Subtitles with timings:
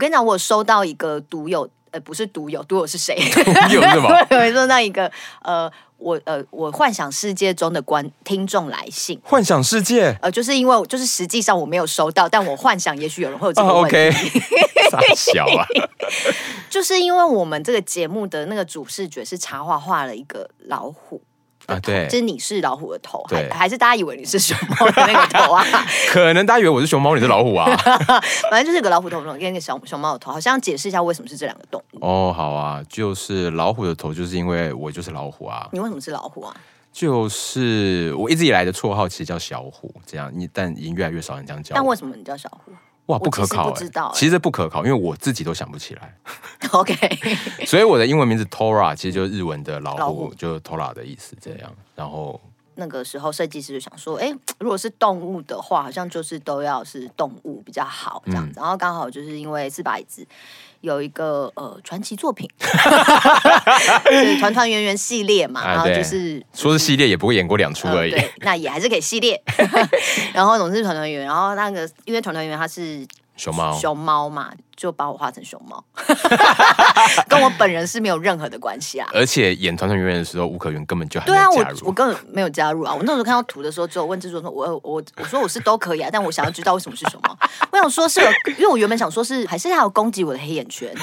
[0.00, 3.14] 跟你讲，我收到一个独有，呃，不是独有，独有是谁？
[3.14, 4.08] 独有是吗？
[4.30, 5.10] 我收到一个，
[5.42, 5.70] 呃。
[6.00, 13.96] 我呃，我幻想世界中的观听众来信，幻想世界，呃，就是因为就是实际上我没有收到，但我幻想也许有人会有这个问题。
[13.98, 15.66] Oh, OK，傻小啊，
[16.70, 21.20] 就是因为我们这个节目的那个主视觉是插画画了一个老虎。
[21.70, 25.64] 啊，对，就是你是老虎的头，对，还是大家以为你是熊猫的那个头啊？
[26.10, 27.66] 可能大家以为我是熊猫，你是老虎啊？
[28.50, 31.98] 反正就是一个老虎头，跟一个小熊猫的头，好像解释一下为什么是这两个动物。
[32.00, 35.68] 哦，好啊，就是老虎的头，就是因为我就是老虎啊。
[35.72, 36.54] 你为什么是老虎啊？
[36.92, 41.74] 就是我一直以来的绰号其实叫小虎，这样你但已经越来越少人这样叫。
[41.74, 42.72] 但为什么你叫小虎？
[43.10, 43.70] 哇，不可考、欸！
[43.70, 46.16] 不知道、欸，其实不可考，因为我自己都想不起来。
[46.72, 46.94] OK，
[47.66, 51.36] 所以我的英文名字 Tora 其实就是日文的老虎，老虎就是 Tora 的意思。
[51.40, 52.40] 这样，然后
[52.76, 58.58] 那个时候设计师就想说，哎、欸，如果是动物的话，好像就是都要是动物比较好这样子。
[58.58, 60.26] 嗯、然后刚好就是因为四把椅子
[60.80, 68.18] 有一个呃传奇作品， 就是团团圆圆系列嘛，然后就是、啊、说是系列，也不会演过两出而已、呃。
[68.18, 69.42] 对，那也还是可以系列。
[70.34, 73.06] 然后总是团团圆圆，然后那个因为团团圆圆它是。
[73.40, 75.82] 熊猫，熊猫嘛，就把我画成熊猫，
[77.26, 79.08] 跟我本人是没有任何的关系啊。
[79.14, 82.94] 而且演团团圆圆的时候，吴可云根本就还对啊，我我根本没有加入啊。
[82.94, 87.34] 我那时候看到图的时候，只有问制作说，我我我说我是都可以啊，但我想要知道为什么是熊猫。
[87.72, 91.02] 我想说是有，因为我原本想说是还是他有攻击我的黑眼圈， 就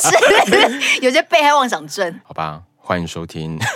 [0.00, 2.20] 是有些被害妄想症。
[2.22, 3.58] 好吧，欢迎收听。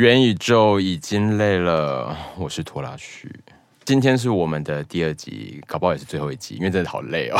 [0.00, 3.30] 元宇宙已经累了，我是拖拉旭。
[3.84, 7.38] 今天是我们的第二集，搞不好也是最后一集，因为真的好累哦。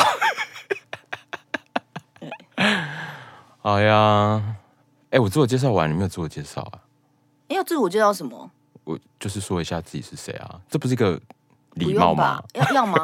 [3.63, 4.57] 哎呀，
[5.09, 6.85] 哎，我自我介绍完，你没有自我介绍啊？
[7.49, 8.51] 你要自我介绍什么？
[8.85, 11.19] 我就是说一下自己是谁啊，这不是一个
[11.77, 12.43] 礼貌吗？
[12.53, 13.03] 要要吗？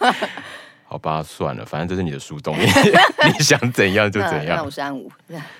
[0.88, 4.56] 好吧，算了，反正这是你的树洞， 你想怎样就怎样。
[4.56, 5.10] 那我是安武，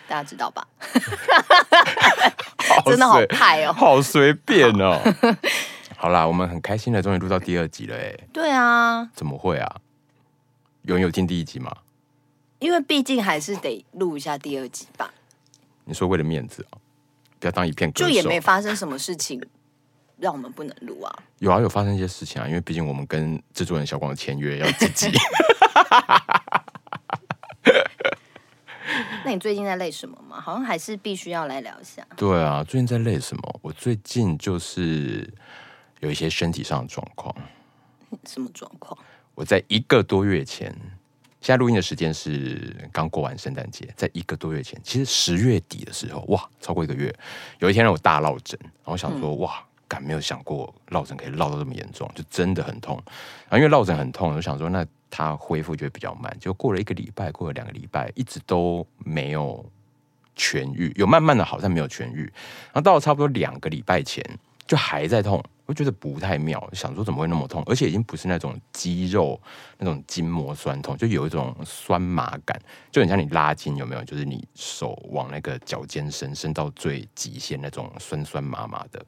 [0.06, 0.66] 大家知道吧？
[2.87, 5.00] 真的好派哦，好随便哦。
[5.98, 8.15] 好啦，我们很开心的，终于录到第二集了，哎。
[8.32, 9.09] 对啊。
[9.15, 9.76] 怎么会啊？
[10.82, 11.75] 有人有听第一集吗？
[12.60, 15.12] 因为毕竟还是得录一下第二集吧。
[15.84, 16.78] 你说为了面子啊？
[17.41, 17.92] 不要当一片。
[17.92, 19.42] 就也没发生什么事情。
[20.19, 21.15] 让我们不能录啊！
[21.41, 25.10] 有啊，有发生一些事情啊，因为毕竟我们跟制作人小广的签约要自己。
[29.25, 30.41] 那你最近在累什么吗？
[30.41, 32.06] 好像还是必须要来聊一下。
[32.16, 33.60] 对啊，最近在累什么？
[33.60, 35.28] 我最近就是
[36.00, 37.34] 有一些身体上的状况。
[38.25, 38.97] 什么状况？
[39.34, 40.75] 我在一个多月前，
[41.41, 47.15] 现在录音的时间是刚过完圣诞节，在一个多月前，其实十月底的时候，哇，超过一个月，
[47.59, 49.66] 有一天让我大落枕，然后想说，嗯、哇。
[49.88, 53.00] 敢没有想过落枕可以落到这么严重，就真的很痛。
[53.48, 56.36] 然后因为落枕很痛，我想说那它恢复就会比较慢。
[56.41, 59.64] 就过了一个礼拜，过了两个礼拜，一直都没有
[60.36, 62.22] 痊愈，有慢慢的好，但没有痊愈。
[62.66, 64.22] 然后到了差不多两个礼拜前，
[64.66, 67.62] 就还在痛，我觉得不太妙，想说怎么会那么痛？
[67.66, 69.41] 而且已经不是那种肌肉
[69.78, 72.60] 那种筋膜酸痛，就有一种酸麻感，
[72.91, 74.03] 就很像你拉筋有没有？
[74.03, 79.04] 就是你手往那个脚尖伸，伸到最极限那种酸酸麻麻的。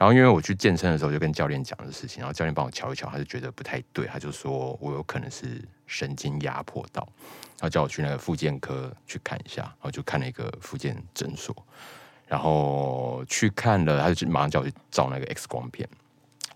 [0.00, 7.06] 然后因为我去健身的时候，就跟教练讲的事情，然后教练帮我瞧一瞧，他就觉得不太对，他就说我有可能是神经压迫到，
[7.58, 11.54] 然后叫我去那个复健科去看一下，然后就看了一个复健诊所，
[12.26, 15.86] 然后去看了，他就马上叫我去照那个 X 光片，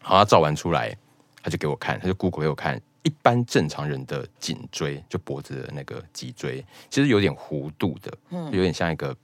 [0.01, 0.97] 好，他照完出来，
[1.43, 9.15] 他就给我看，他就 Google 给我看，一般正常人的颈椎，就脖子的那个脊椎，其实有点弧度的，嗯，有点像一个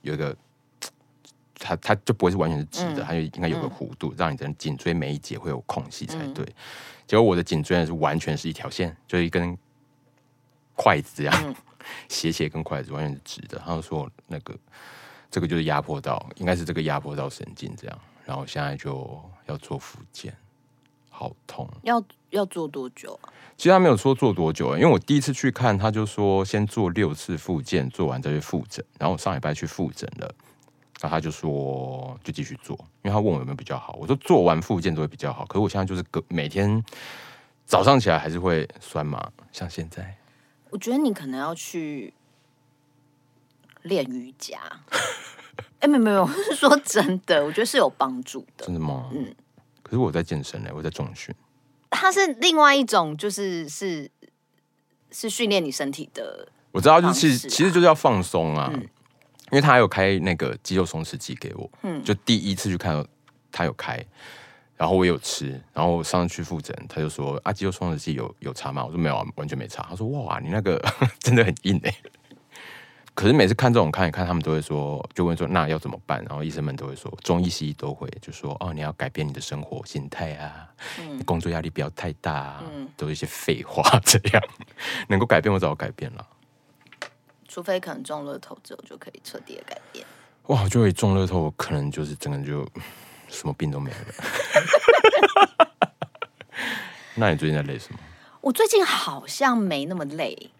[0.00, 0.34] 有一个。
[1.64, 6.44] 它它就不会是完全是直的，它就应该有个弧度，让你的颈椎每一节会有空隙才对。
[7.06, 9.56] 结果我的颈椎呢是完全是一条线，就是一根
[10.74, 11.54] 筷子这样，
[12.08, 13.62] 斜斜跟筷子完全是直的。
[13.64, 14.54] 他就说那个
[15.30, 17.98] 这个就是压迫到，应该是这个压迫到神经这样。
[18.24, 20.34] 然后现在就要做复健，
[21.10, 21.68] 好痛。
[21.82, 23.32] 要要做多久啊？
[23.56, 28.84] 其实他没有说做多久，因为我第一次去看，他就说先做六次复健，做完再去复诊。
[28.98, 30.34] 然后我上礼拜去复诊了。
[31.02, 33.98] 然后他就说，就继续做，因为他问我有没有比较好。
[34.00, 36.80] 我说做完复健都会比较好，可是我现在就是隔每天
[37.66, 40.16] 早上起来还是会酸麻，像现在。
[40.70, 42.14] 我觉得你可能要去
[43.82, 44.60] 练瑜伽。
[45.80, 48.64] 哎，没有没有，是说真的，我觉得是有帮助的。
[48.64, 49.10] 真的吗？
[49.12, 49.34] 嗯。
[49.82, 51.34] 可是我在健身呢，我在重训。
[51.90, 54.08] 它是另外一种，就是是
[55.10, 56.48] 是训练你身体的。
[56.70, 58.88] 我知道，就是其实其实就是要放松啊，嗯、
[59.52, 63.06] 因为他有开那个肌肉松弛剂给我，嗯，就第一次去看到
[63.52, 64.02] 他有开，
[64.78, 68.82] 然后我有吃，然后上次去复诊，他就说啊，肌肉松弛剂有有差吗？
[68.82, 69.86] 我说没有啊，完全没差。
[69.90, 70.82] 他说哇，你那个
[71.20, 71.94] 真的很硬哎。
[73.14, 76.24] 可是每次看这种看一看，他们都会说，就问说那要怎么办？
[76.24, 80.66] 然后医生们都会说，中医西医都会就说哦，你要改变你的生活心态啊，
[80.98, 84.42] 嗯、工作压力不要太大啊，嗯、都是一些废话 这样，
[85.08, 86.26] 能够改变我早就改变了。
[87.52, 90.02] 除非可能中乐透之后就可以彻底的改变。
[90.46, 92.66] 哇，就会中乐透，可能就是整个就
[93.28, 93.96] 什么病都没了。
[97.14, 97.98] 那你最近在累什么？
[98.40, 100.50] 我最近好像没那么累。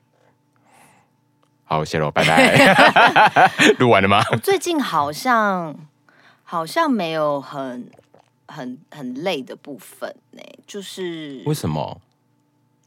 [1.65, 2.75] 好，谢喽，拜拜。
[3.81, 4.23] 录完了吗？
[4.31, 5.75] 我最近好像
[6.45, 7.91] 好像没有很
[8.49, 11.99] 很很累的部分呢，就是为什么？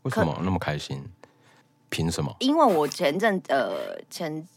[0.03, 1.03] 为什么那么开心？
[1.89, 2.35] 凭什么？
[2.39, 4.47] 因为我前阵呃前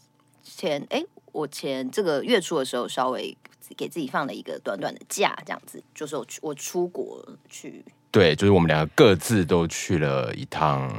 [0.43, 3.37] 前哎，我前这个月初的时候，稍微
[3.77, 10.89] 给自己放了一个短短的假，这样子，就是我去我出国去，对，就是我们两个各自都去了一趟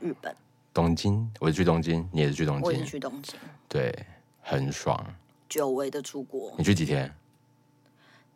[0.00, 0.34] 日本
[0.72, 3.34] 东京，我是去东京，你也是去东京，我也是去东京，
[3.68, 4.06] 对，
[4.40, 5.04] 很爽，
[5.48, 6.54] 久违的出国。
[6.56, 7.12] 你去几天？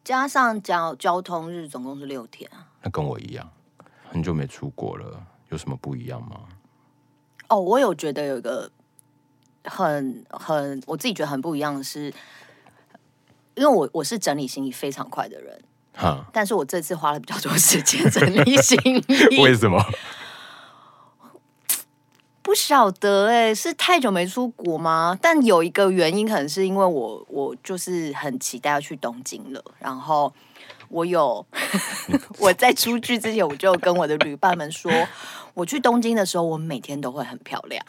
[0.03, 2.69] 加上交交通日，总共是六天啊。
[2.83, 3.51] 那跟我一样，
[4.11, 6.41] 很久没出国了，有什么不一样吗？
[7.49, 8.71] 哦，我有觉得有一个
[9.65, 12.13] 很很我自己觉得很不一样的是，
[13.55, 15.63] 因为我我是整理行李非常快的人，
[15.95, 19.83] 哈，但是我这次花了比较多时间整理行李， 为什么？
[22.43, 25.19] 不晓得哎、欸，是太久没出国吗？
[25.21, 30.33] 但有一个原因，可能是因为我我就是很期待要去东京了，然后。
[30.95, 31.45] 我有，
[32.39, 34.93] 我在出去之前，我就跟我的旅伴们说，
[35.53, 37.85] 我去东京的时候，我每天都会很漂亮。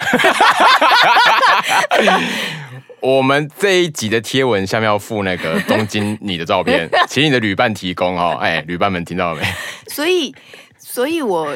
[3.02, 8.40] 我们这一集的贴文下面要附那个东京你的照片，请你的旅伴提供哦。
[8.42, 9.48] 哎，旅伴们听到了没？
[9.88, 10.34] 所以，
[10.80, 11.56] 所以我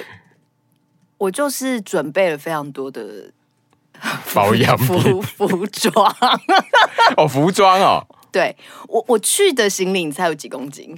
[1.17, 3.31] 我就是准备了非常多的
[4.35, 6.15] 保养服服装
[7.17, 8.05] 哦，服装哦。
[8.31, 8.55] 对
[8.87, 10.95] 我我去的行李才有几公斤。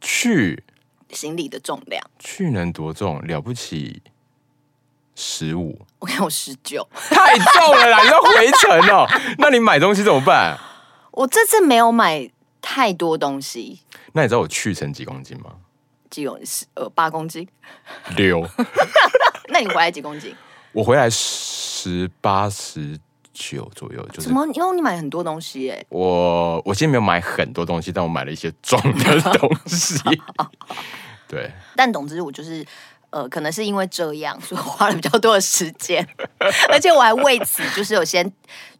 [0.00, 0.62] 去
[1.10, 3.20] 行李的重量，去能多重？
[3.26, 4.02] 了不起，
[5.14, 5.78] 十五？
[5.98, 8.02] 我看我十九，太重了啦！
[8.02, 9.06] 你要回程哦。
[9.38, 10.58] 那你买东西怎么办？
[11.12, 13.80] 我这次没有买太多东西。
[14.12, 15.52] 那你知道我去成几公斤吗？
[16.10, 17.48] 几公十呃八公斤
[18.16, 18.46] 六。
[19.48, 20.34] 那你回来几公斤？
[20.72, 22.98] 我回来十八十。
[23.38, 24.46] 九左右，就是怎么？
[24.54, 25.84] 因为你买很多东西哎。
[25.90, 30.00] 我我今天没有买很多东西，但我买了一些重的东西。
[31.28, 32.64] 对，但总之我就是
[33.10, 36.06] 呃，可能是因为这样，所以花了比较多的时间，
[36.70, 38.32] 而且我还为此就是有先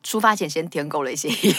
[0.03, 1.52] 出发前先添购了一些衣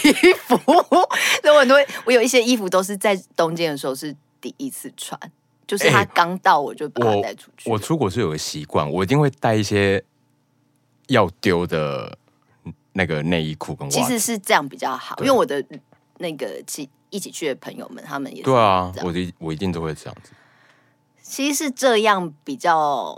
[0.46, 5.18] 服， 所以我很多我有一些衣服都是在东京的时候是第一次穿，
[5.66, 7.68] 就是他刚到我就把它带出去。
[7.68, 10.02] 欸，我，我出国是有个习惯，我一定会带一些
[11.08, 12.18] 要丢的。
[12.92, 15.64] 那个内衣裤跟袜子，其实是这样比较好，因为我的
[16.18, 20.30] 那个去一起去的朋友们，他们也是对啊，我一我一定都会这样子。
[21.22, 23.16] 其实是这样比较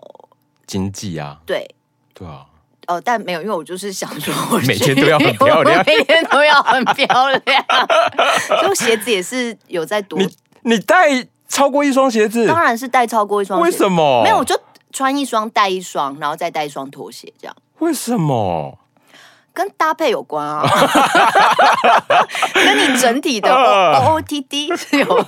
[0.66, 1.74] 经济啊，对
[2.12, 2.46] 对啊。
[2.86, 7.64] 哦，但没有，因为我就是想说我， 每天都要很漂亮， 每天都要很漂亮。
[8.62, 10.28] 就鞋子也是有在多，你
[10.62, 13.60] 你带超过一双鞋子，当然是带超过一双。
[13.60, 14.24] 为什么？
[14.24, 17.56] 没有，我就穿一双带一双，然后再带一双拖鞋，这样。
[17.78, 18.76] 为什么？
[19.52, 20.62] 跟搭配有关啊，
[22.54, 25.26] 跟你整体的 O O T D 是有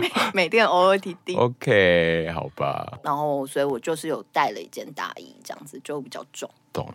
[0.00, 0.12] 每
[0.44, 1.34] 每天 O O T D。
[1.36, 2.98] OK，好吧。
[3.02, 6.48] 然后，所以我就是有带了一件大衣，这样子就比较重。
[6.72, 6.92] 懂。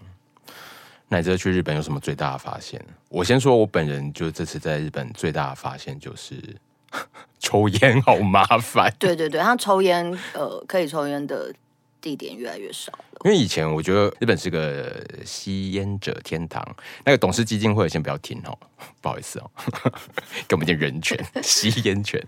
[1.07, 2.79] 那你这次去日本有什么最大的发现？
[3.09, 6.35] 我先说，我本人就这次在日本最大的发现就是
[7.39, 8.93] 抽烟好麻烦。
[8.99, 11.51] 对对对，他抽烟呃，可以抽烟的。
[12.01, 16.65] 地点越来越少了，因为以前我觉得日本是个吸烟者天堂。
[17.05, 18.57] 那个董事基金会先不要听哦，
[19.01, 19.51] 不好意思哦，
[20.47, 22.21] 给我们一点人权，吸烟权。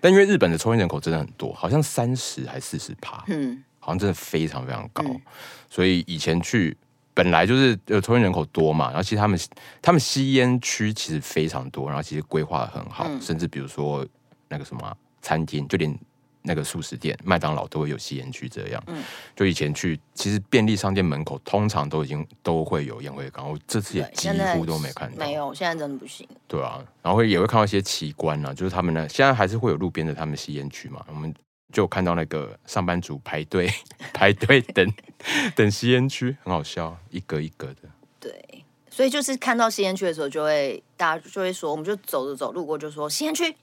[0.00, 5.02] 但因为日本的抽烟人口真的很多，好像三十还四十趴，嗯，好像真的非常非常高。
[5.04, 5.20] 嗯、
[5.68, 6.76] 所以以前去
[7.12, 9.38] 本来就是呃抽烟人口多嘛，然后其实他们
[9.82, 14.06] 他们吸烟区其实非常多，然后其实规划的很好，嗯、甚至比如说
[14.48, 15.98] 那个什么餐厅，就连。
[16.42, 18.82] 那个素食店、麦当劳都会有吸烟区，这样。
[18.86, 19.02] 嗯，
[19.36, 25.18] 就以前去，其实便利商店门口通常都已经都会有烟灰缸，我这次也几乎都没看到。
[25.18, 26.26] 没有，现在真的不行。
[26.48, 31.04] 对啊，然后也会看到一些奇观啊，就是他们呢，现在还是会有路边的他们吸烟区嘛。
[31.08, 31.34] 我们
[31.72, 33.70] 就看到那个上班族排队
[34.12, 34.92] 排队等
[35.54, 37.88] 等吸烟区，很好笑，一格一格的。
[38.18, 43.54] 对，所以就是看到吸烟区的时候，就会大家就会说，我们就走着走路过，就说吸烟区，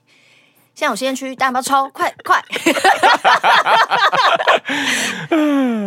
[0.78, 1.90] 现在有吸烟区，大家要不要抽？
[1.90, 2.40] 快快！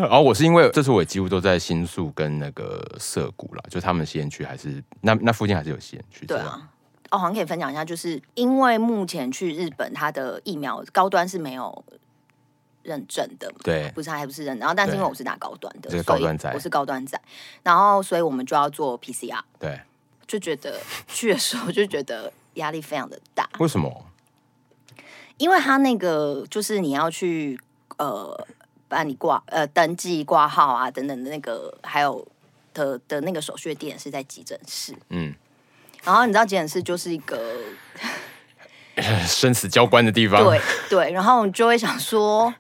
[0.01, 6.25] 然 后我是因为这次我也几乎都在新宿跟那个涩谷啦，就他们吸烟区还是那那附近还是有吸烟区。
[6.25, 6.69] 对啊。
[7.09, 11.85] 哦，好像可以分享一下，就是因为目前去日本，它的疫苗高端是没有
[12.83, 17.17] 认证的，对，不是还不是认，然后但是因为我是打高端的，是高端仔，我是高端仔，
[17.63, 19.79] 然后所以我们就要做 PCR，对，
[20.27, 24.05] 就觉得去的时候就觉得压力非常的大，为什么？
[25.41, 27.59] 因为他那个就是你要去
[27.97, 28.47] 呃
[28.87, 32.25] 办理挂呃登记挂号啊等等的那个，还有
[32.75, 35.33] 的的那个手续点是在急诊室，嗯。
[36.03, 37.57] 然后你知道急诊室就是一个
[39.25, 41.11] 生死交关的地方，对对。
[41.11, 42.53] 然后你就会想说，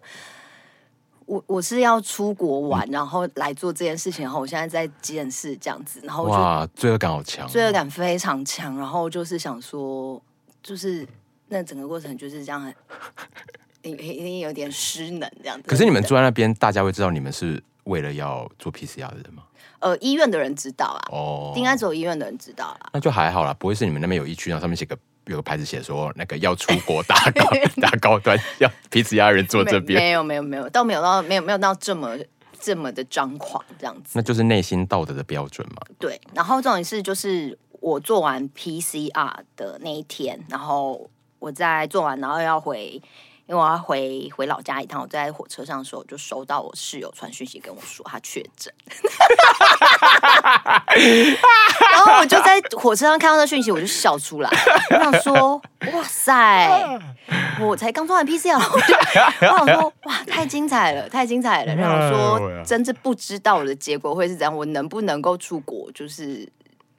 [1.27, 4.23] 我我是要出国玩，然后来做这件事情。
[4.23, 8.75] 然后我现在在急诊室这样子，然后哇，罪恶感好强，罪恶感非常强。
[8.75, 10.19] 然后就是想说，
[10.63, 11.07] 就是
[11.51, 12.73] 那整个过程就是这样，
[13.81, 15.63] 一一定有点失能这样子。
[15.67, 19.43] 可是你们坐在那边，大家会知道你们是为了要做 PCR 的人吗？
[19.79, 22.89] 呃，医院的人知道啊，哦，应该只有医院的人知道啦。
[22.93, 27.49] 那就还好啦，不会是你们那边有一区，然后上面写个有个牌子写说那个要出国 打高
[27.81, 29.99] 打高端要 PCR 人坐这边。
[29.99, 32.15] 没有没有没有，倒没有到没有没有到这么
[32.59, 34.11] 这么的张狂这样子。
[34.13, 35.81] 那就是内心道德的标准嘛。
[35.99, 41.09] 对，然后这种事就是我做完 PCR 的那一天，然后
[41.41, 43.01] 我在做完，然后要回。
[43.47, 48.73] 因为我要回回老家一趟，我在火车上的时候就收到我室友传讯息跟我说他确诊，
[51.91, 54.49] 然后我就在火车上看到那讯息，我就笑出来，
[54.91, 56.97] 我想说哇塞，
[57.59, 58.95] 我才刚做完 PCR，我就
[59.51, 66.47] 我想说哇太精彩了，太精彩了，然后说真是不知道我的结果会是怎样，我能不能够出国，就是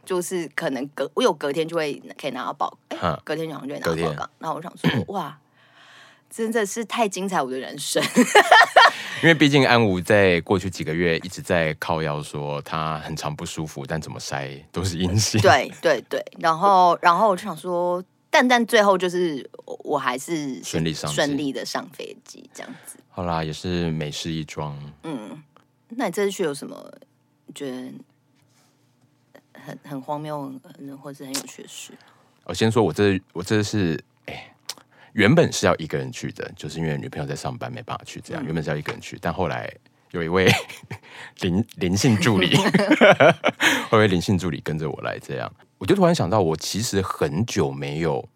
[0.04, 5.38] 就是可能隔我有隔天就会可以拿到报，哎，隔天早上就会拿到报告，然后我想说 哇。
[6.34, 8.02] 真的是太精彩我的人生，
[9.22, 15.38] 因为毕竟安吾在过去几个月一直在靠腰说他很常不舒服，但怎么筛都是阴性。
[15.42, 22.96] 对对对，然后然后我就想说，但但最后就是我还是顺利上顺利的上飞机这样子。
[23.10, 24.74] 好啦，也是美事一桩。
[25.02, 25.38] 嗯，
[25.90, 26.90] 那你这次去有什么
[27.54, 27.92] 觉得
[29.52, 30.50] 很很荒谬，
[31.02, 31.92] 或者是很有趣的事？
[32.44, 34.48] 我先说我这我这是哎。
[35.14, 38.18] 原本是要一个人去的，就是因为女朋友在上班，没办法去。
[38.24, 39.70] 这样、嗯、原本是要一个人去，但后来
[40.12, 40.50] 有一位
[41.40, 42.56] 灵灵性助理，
[43.90, 48.26] 后来灵性助理跟着我来，这样我就突然想到，我其实很久没有，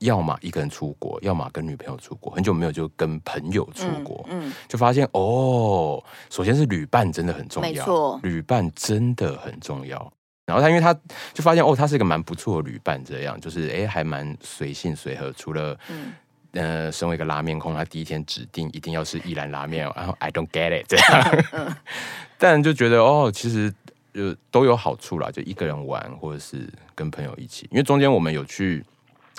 [0.00, 10.12] 要么一个人出国，要么跟女朋友出国，很久没有就跟朋友出国，嗯，嗯就发现哦，首先是旅伴真的很重要，没错，旅伴真的很重要。
[10.46, 10.92] 然后他，因为他
[11.32, 15.32] 就发现哦，他是一个蛮不错的旅伴，这样就是哎，还蛮随性随和。
[15.32, 16.12] 除了嗯，
[16.52, 21.44] 呃，身为一个拉面控，他第一天指定一定要是一兰拉面，然后 I don't get it 这样。
[21.52, 21.74] 嗯、
[22.38, 23.72] 但就觉得哦，其实
[24.12, 27.66] 就都有好处啦，就一个人玩，或者是跟朋友一起。
[27.70, 28.84] 因为中间我们有去，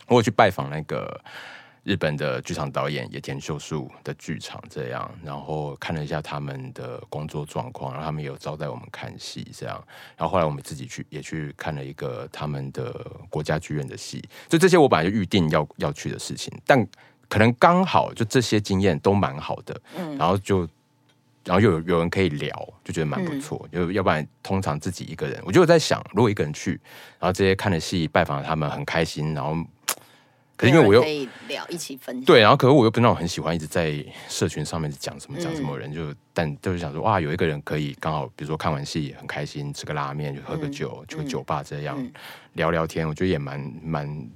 [0.07, 1.21] 我有去拜访那个。
[1.86, 9.82] 日本的剧场导演野田秀树的剧场这样，然后看了一下他们的工作状况，然后他们有招待我们看戏这样，
[10.18, 12.92] 然后后来我们自己去也去看了一个他们的
[13.30, 16.84] 国家剧院的戏，就这些我本来就预定要要去的事情，但
[17.30, 20.68] 可能刚好就这些经验都蛮好的，嗯，然后就
[21.44, 22.50] 然后又有有人可以聊，
[22.84, 26.72] 就觉得蛮不错，就、嗯、要不然通常自己一个人，我就在想，如果一个人去，
[27.20, 29.56] 然后这些看了戏拜访他们很开心，然后。
[30.57, 42.12] 可是因为我又可以聊一起分享对，然后可是我又不是那种很喜欢一直在社群上面讲什么讲什么人，就但就是想说哇，有一个人可以刚好，比如说看完戏很开心，吃个拉面就喝个酒，去个酒吧这样
[42.53, 44.29] 聊聊天，我觉得也蛮蛮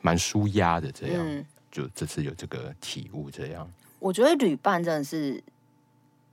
[0.00, 1.44] 蛮舒压的这样。
[1.70, 5.42] 就这次有这个体悟这样，我觉得旅伴真的是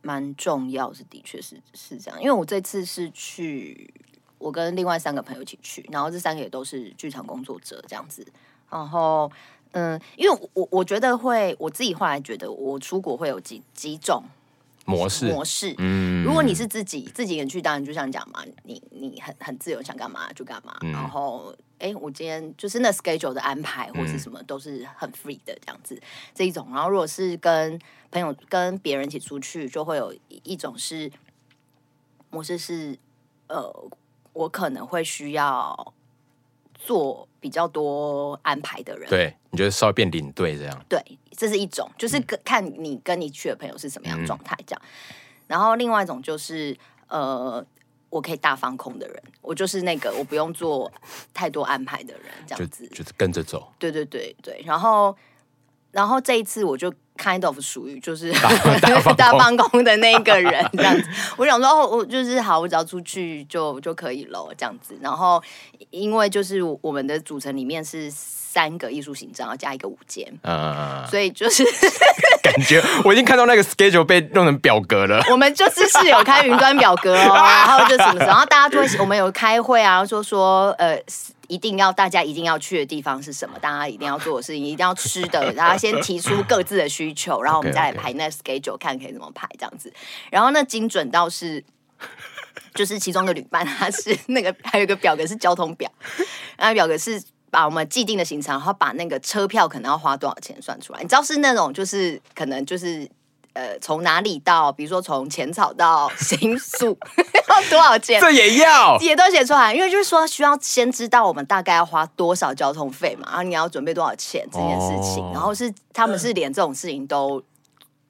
[0.02, 3.94] 蛮重要，是的确是是这样，因为我这次是去
[4.38, 8.26] 我跟另外三个朋友一起去，然后这三个也都是剧场工作者这样子。
[8.74, 9.32] 然后，
[9.74, 14.24] 嗯，因为我我觉得会，我自己后来觉得，我出国会有几几种
[14.86, 15.76] 模式模式。
[15.78, 20.76] 嗯，如果你是自己自己人去，当然就像讲嘛，你你很很自由，想干嘛就干嘛。
[20.82, 26.02] 嗯、然后，哎，我今天就是那 schedule 的安排或是什么都是很 free 的这样子，
[26.34, 26.68] 这一种。
[26.72, 30.12] 然后，如果是跟朋友跟别人一起出去，就会有
[30.42, 31.12] 一种是
[32.32, 32.98] 模式是，
[33.48, 33.72] 呃，
[34.34, 35.94] 我可能会需要。
[36.86, 39.10] 做比较多安排的人。
[39.10, 40.86] 对，你觉得稍微变领队这样？
[40.90, 41.00] 对，
[41.32, 44.82] 这是一种，就是跟看你跟你去的朋友是什么样的状态这样。
[44.84, 44.90] 嗯、
[45.48, 47.66] 然后另外一种就是呃。
[48.14, 50.92] 我可以大放空的人，我就是那个我不用做
[51.34, 53.74] 太多安排的人，这样子就，就是跟着走。
[53.80, 55.18] 对对对对，然后
[55.94, 58.50] 然后这一次我就 kind of 属于就是大，
[58.82, 61.08] 大，放大放空的那一个人，这样子。
[61.38, 64.98] 我想说，哦，我就是好，我只要出去就就可以了，这样子。
[65.00, 65.42] 然后
[65.92, 68.12] 因为就是我们的组成里面是。
[68.54, 71.64] 三个艺术行政，要加一个舞监，嗯， 所以就是
[72.44, 75.20] 感觉我已经看到那个 schedule 被弄成表格了。
[75.32, 80.96] 我们就是是有开云端表格哦，然后就什么，然后大家就会，我们有开会啊，然后说说呃，
[81.54, 89.94] 一定要大家一定要去的地方是什么，大家一定要做的事情，一定要吃的，然后先提出各自的需求，然后我们再来排那 schedule，看可以怎么排这样子。
[90.32, 91.64] 然后那精准到是，
[92.74, 95.92] 就是其中的旅伴，他是那个还有一个表格是交通表，
[96.58, 97.22] 然后表格是。
[97.54, 101.04] 把我们既定的行程，然后把那个车票可能要花多少钱算出来。
[101.04, 103.08] 你知道是那种就是可能就是
[103.54, 106.98] 呃从哪里到，比如说从浅草到新宿
[107.50, 108.20] 要多少钱？
[108.20, 117.42] 这也要 也都写出来，因为就是说需要先知道我们大概要花多少交通费嘛，然后你要准备多少钱这件事情，哦、然后是他们是连这种事情都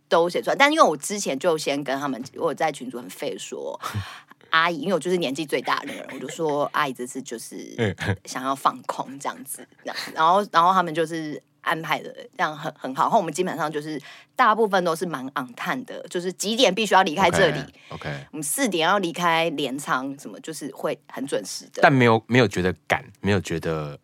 [0.10, 0.56] 都写出来。
[0.56, 3.80] 但因为我之前就先跟他们，我在群主很废说。
[4.54, 7.76] 阿姨，因为我就是年纪最大的那个人，我就说阿姨这次就是
[8.26, 14.00] 想要放空这样子，这样，然后然后他们就是安排的这样很很好，然后我们基本上就是
[14.36, 18.26] 大部分都是蛮昂探的，就是几点必须要离开这里，OK，, okay.
[18.32, 23.98] 我们四点要离开镰仓，什么就是会很准时的，但没有没有觉得赶，没有觉得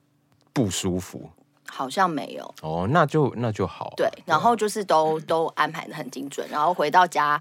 [0.51, 1.29] 不舒服，
[1.67, 2.55] 好像没有。
[2.63, 7.39] 哦，那就那就好，对，然后就是都都安排的很精准，然后回到家。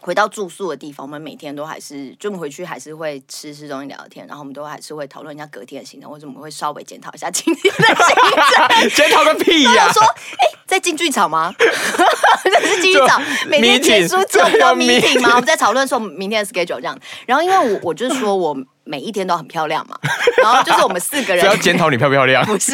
[0.00, 8.90] 回到住宿的地方，我们每天都还是，就我们回去还是会吃吃东西、聊聊天，然后我们都还是会讨论一下隔天的行程，或者我们会稍微检讨一下今天的行程。
[8.90, 9.92] 检讨个屁呀、啊！
[9.92, 11.52] 说，哎、欸，在进剧场吗？
[12.44, 15.30] 这是进剧场，每天结束之后要 meeting 吗？
[15.30, 16.98] 我们在讨论说明天的 schedule 这样。
[17.26, 19.98] 然后因为我我就是说我每一天都很漂亮嘛，
[20.42, 22.72] 然后就是我们四个人，不要检讨你漂不漂亮，不是，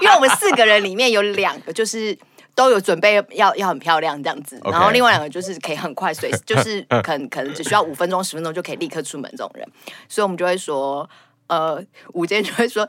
[0.00, 2.16] 因为我们四个人里面有两个就是。
[2.54, 9.66] 都有准备要要很漂亮这样子，然后另外两个就是可以很快随时， 就是可能可能只需要五分钟十分钟就可以立刻出门这种人，
[10.08, 11.08] 所以我们就会说，
[11.46, 12.86] 呃，午间就会说，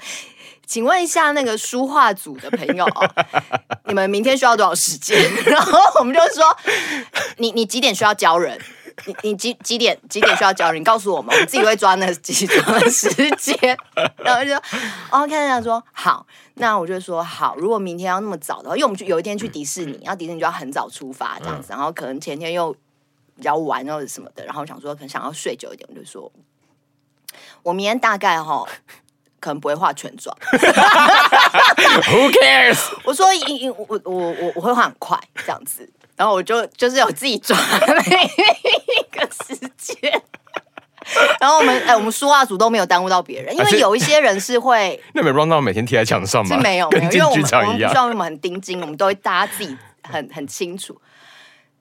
[0.65, 2.85] 请问一下那个书画组的朋友，
[3.87, 5.17] 你们明天需要多少时间？
[5.45, 6.43] 然后我们就说，
[7.37, 8.59] 你你几点需要交人？
[9.05, 10.79] 你你几几点几点需要交人？
[10.81, 13.55] 你告诉我们，我们自己会抓那个集装的时间。
[14.23, 14.61] 然后就说
[15.09, 16.25] ，OK，他说好，
[16.55, 17.55] 那我就说好。
[17.57, 22.73] 如果明天要那么早的话，因为我们就有一天去迪士尼，然后迪士尼就要很早出发这样子，然后可能前天又
[23.35, 26.31] 比较晚，或者什么的，然后想说可能想要睡久一点，我就说，
[27.63, 28.65] 我明天大概哈
[29.39, 30.35] 可能不会画全妆。
[32.03, 32.79] Who cares？
[33.03, 33.27] 我说，
[33.77, 35.91] 我我我我我会画很快这样子。
[36.23, 40.09] 然后我就就是有自己抓那一个时间，
[41.41, 46.55] 然后我们哎，我们书画组都没有耽误到别人，因为有一些人是会 那没 run 到每天贴在墙上吗？
[46.55, 50.97] 是没有没有，因为我们我们需要我们很盯紧，我们都会大家自己很很清楚。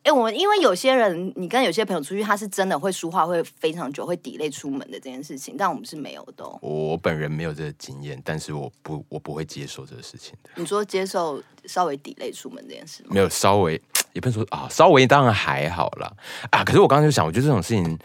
[0.02, 6.58] 哎，我们因为有些人，你跟有些朋友出去，他是真的会书画会非常久，会 delay 出门的这件事情，但我们是没有的哦。
[6.60, 10.50] 我本人没有这个经验，但是我不我不会接受这个事情的。
[10.56, 13.10] 你说接受稍微 delay 出门这件事吗？
[13.12, 13.80] 没有稍微，
[14.12, 16.12] 也不能说啊，稍微当然还好啦。
[16.50, 16.64] 啊。
[16.64, 17.98] 可是我刚刚就想，我觉得这种事情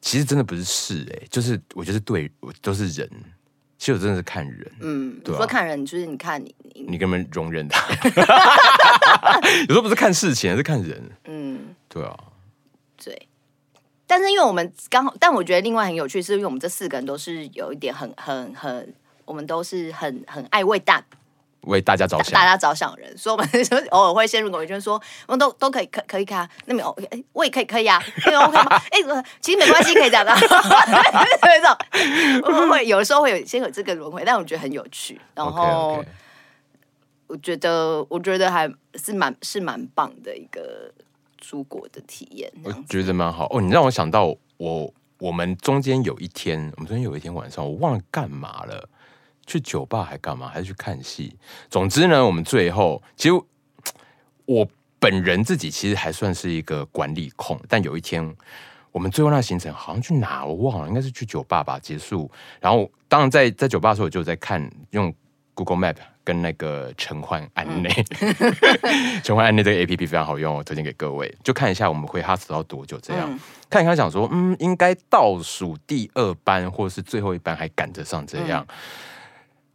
[0.00, 3.08] 其实真的不是事哎，就是我觉得对我都是人。
[3.78, 7.92] 其实我真的是看人，嗯，对、啊、说看人就是你看你，你，你根本容忍他，
[9.66, 12.16] 有时候不是看事情，是看人，嗯，对啊，
[13.04, 13.26] 对。
[14.06, 21.04] 但是因为我们刚好，但我觉得另外很有趣，是因为我们这四个人都是有一点很很很，我们都是很很爱为大。
[21.62, 28.76] 为大家着想，大家着想的人，所以我们就偶尔会陷入某一圈，说我们都都可以，可可以看，那没有，哎，我也可以，可以啊， 那个 OK 吗？
[28.90, 30.48] 哎，其实没关系，可以这样的， 这
[31.60, 35.20] 种会有的时候会有先有这个轮回，但我觉得很有趣。
[35.34, 36.04] 然后
[37.28, 40.92] 我觉得，我觉得还是蛮是蛮棒的一个
[41.38, 42.52] 出国的体验。
[42.64, 48.88] 我觉得蛮好哦，你让我想到我我们中间有一天，我们中间有一天晚上，我忘了干嘛了。
[49.46, 50.48] 去酒吧还干嘛？
[50.48, 51.36] 还是去看戏？
[51.68, 53.34] 总之呢，我们最后其实
[54.44, 54.66] 我
[54.98, 58.34] 本人自己其实还算是一个管理控，但有一天
[58.92, 61.78] 我们最后那个行程好像去哪我忘了，应该是去酒吧吧。
[61.78, 65.12] 结束，然后当然在在酒吧的时候，我就在看用
[65.54, 67.90] Google Map 跟那个陈焕安内，
[69.24, 71.34] 陈焕案内这个 A P P 非常好用，我推荐给各位。
[71.42, 78.64] 就看一下我们回 hostel 要多久，这样、嗯、看一看，想说嗯，应该倒数第二班或是最后一班还赶得上这样。
[78.68, 78.74] 嗯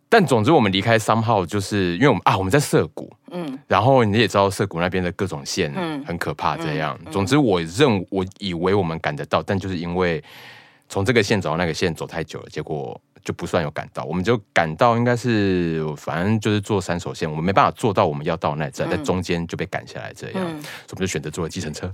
[0.09, 6.97] 但总之我们离开三号，就是因为我们啊我们在涩谷，嗯，然后你也知道涩谷那边的各种线，嗯，很可怕这样。
[7.01, 10.23] 嗯嗯、总之我认我以为我们赶得到，但就是因为
[10.87, 14.05] 从这个线走到那个线走太久了，结果就不算有赶到。
[14.05, 21.93] 我们就赶到应该是反正就是坐三手线，我们没办法坐到我们要到那站，在中间就被赶下来这样，嗯、所以我们就选择坐了计程车。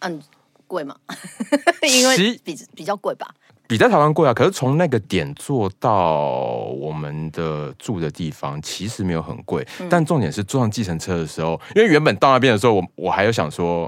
[0.00, 0.20] 嗯，
[0.66, 0.94] 贵吗？
[1.82, 3.34] 因为比比较贵吧。
[3.72, 6.18] 比在台湾贵啊，可是从那个点坐到
[6.78, 9.66] 我们的住的地方，其实没有很贵。
[9.80, 13.86] 嗯、但重点是坐上计程车的时候，因为原本到那边的时候，我我还有想说，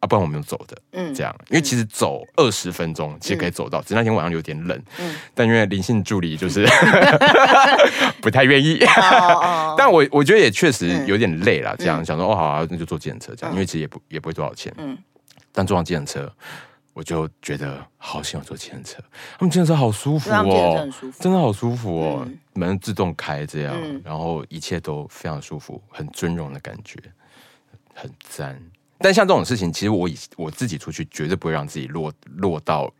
[0.00, 6.68] 啊，不然我们用走的，嗯，这样，因为其实走二十分钟其实可以走到，嗯、只是那天晚上有点冷，嗯，但因为灵性助理就是
[8.20, 8.80] 不太愿意，
[9.78, 14.98] 但我我觉得也确实有点累了，这样、嗯、想说，哦，好啊，那就坐计程车这样，因为其实也不也不会多少钱，嗯，
[15.52, 16.30] 但坐上计程车。
[16.92, 19.00] 我就觉得好喜欢坐计程车，
[19.38, 27.00] 他们计程车好舒服哦，真的好舒服哦，嗯、门自动开这样，嗯、然后一切都非常舒服，很尊荣的感觉，
[27.94, 28.60] 很赞。
[28.98, 32.92] 但像这种事情，其实我以我自己出去绝对不会让自己落落到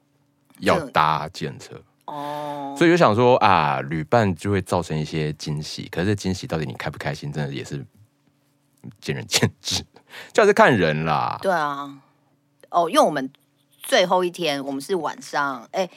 [0.61, 7.85] 要搭计程车哦，所以就想说啊，旅伴就会造成一些惊喜，可是这惊喜到底你开不开心，真的也是
[9.01, 9.85] 见仁见智，
[10.33, 11.39] 就是看人啦。
[11.43, 12.01] 对啊，
[12.71, 13.29] 哦，因为我们。
[13.91, 15.91] 最后一天，我们是晚上，哎、欸，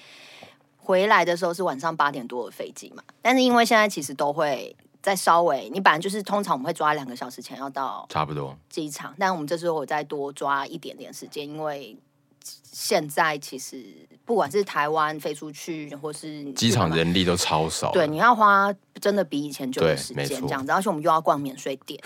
[0.78, 3.04] 回来的时候是晚上八点多的飞机嘛。
[3.22, 9.14] 但是因为现在其实都会再稍微，你本来就是通常我们会抓两个小时前要到，差不多机场。
[9.20, 11.96] 但我们这时候我再多抓一点点时间，因为
[12.44, 13.84] 现在其实
[14.26, 20.72] 不管是台湾飞出去，或是机场人力都超少，对，你要花真的比以前久的时间这样子。
[20.72, 22.00] 而且我们又要逛免税店，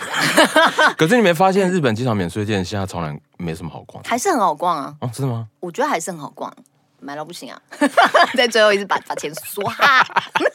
[0.97, 4.95] 可是你没发现日本机场免税店现在从来没什么好逛，还是很好逛啊？
[5.01, 5.47] 哦，真的吗？
[5.59, 6.53] 我觉得还是很好逛，
[6.99, 7.61] 买到不行啊！
[8.35, 9.63] 在最后一次把把钱刷，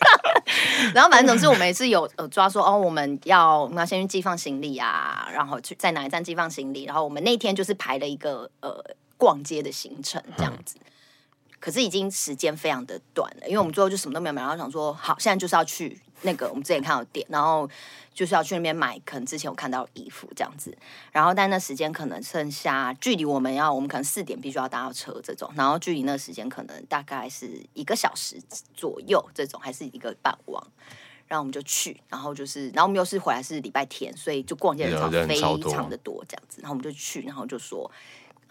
[0.94, 8.82] 然后反正总之我们也是有呃抓说哦，我们要我们要先去寄放行李啊，然后去在哪一站寄放行李，然后我们那天就是排了一个呃
[9.22, 10.90] 逛街的行程这样子，嗯、
[11.60, 17.70] 可是已经时间非常的短了，因为我们最后就什么都没有买，然后想说好，现在就是要去那个我们之前看到店，然后。
[18.14, 20.76] 就是要去那边买，可能之前有看到衣服这样子，
[21.12, 28.38] 然后但那时间可能剩下距离我们要，我们可能四点必须要搭到车这种，然后距离那时间可能大概是一个小时
[28.76, 30.62] 左右这种，还是一个半网，
[31.26, 37.90] 然后我们就去，然后就是，然后我们又是回来是礼拜天，所以就逛街的人非常的多这样子，然后我们就去，然后就说，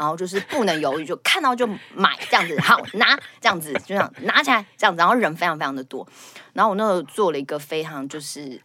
[0.02, 6.08] 然后就是不能犹豫，就 看到就买这样子，好拿这样子，就这样拿起来这样子，然后人非常非常的多，
[6.54, 8.60] 然后我那时候做了一个非常就是。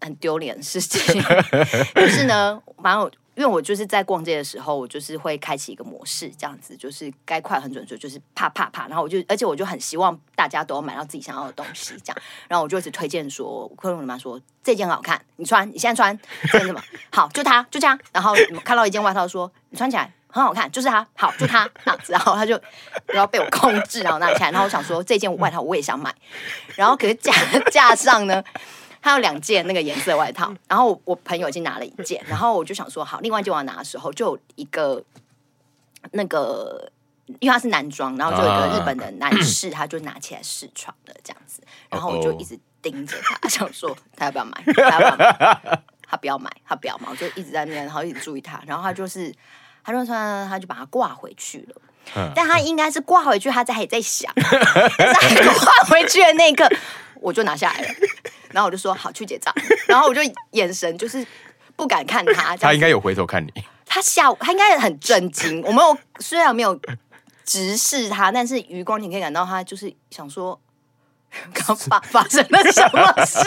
[0.00, 1.20] 很丢脸的事情，
[1.96, 16.16] 就是呢，反正我因为我就是在逛街的时候，我就是会开启一个模式，这样子就是该快很准确，就是啪啪啪，然后我就，而且我就很希望大家都要买到自己想要的东西，这样，然后我就一直推荐说，客人妈说这件好看，你穿，你现在穿，
[16.52, 22.60] 这件什么好，就它，就这样，然后看到一件外套说你穿起来很好看，就是它，好，就它，这样子，然后他就
[23.06, 26.14] 然后被我控制，然后拿起来，然后我想说这件外套我也想买，
[26.76, 27.32] 然后可是架
[27.70, 28.42] 架上呢。
[29.00, 35.00] 他有两件那个颜色外套，然后我朋友已经拿了一件，然后我就想说好，另外一件我要拿的时候，就有一个
[36.10, 36.90] 那个，
[37.38, 49.32] 因为他是男装，然后就有一个日本的男士，他就拿起来试穿的这样子，然后我就一直盯着他， 想说他要不要买，他要不要买，他不要买，他不要买，我就一直在那边，然后一直注意他，然后他就是
[49.88, 56.68] 他就穿，他就把它挂回去了，但他应该是挂回去，他在还在想， 在挂回去的那一刻，
[57.14, 57.88] 我就拿下来了。
[58.50, 59.54] 然后我就说好去结账，
[59.86, 60.20] 然后我就
[60.50, 61.26] 眼神就是
[61.74, 63.50] 不敢看他，他应该有回头看你，
[63.86, 65.62] 他吓，他应该很震惊。
[65.62, 66.78] 我没有虽然没有
[67.46, 70.60] 直视他，但是余光你可以感到他就是想说
[71.54, 73.38] 刚发发生了什么事。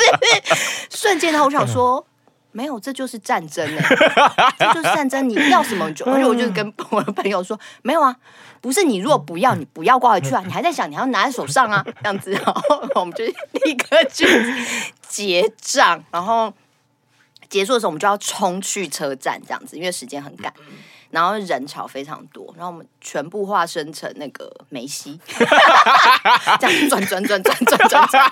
[0.89, 2.03] 瞬间他，我想说
[2.51, 3.95] 没有，这就是战争哎，
[4.59, 5.27] 这就是战争。
[5.27, 8.15] 你要什么就，而且我就跟 我的朋友说没有啊。
[8.61, 10.43] 不是你，如果不要，你不要挂回去啊！
[10.45, 14.23] 你还在想，你还要拿在手上啊，这样子，然后我们就立刻去
[15.07, 16.53] 结账，然后
[17.49, 20.53] 结束的时候，我们就要冲去车站，这样子，因为时间很赶，
[21.11, 25.19] 然后人潮非常多，然后我们全部化身成那个梅西，
[26.59, 28.31] 这样转转转转转转转，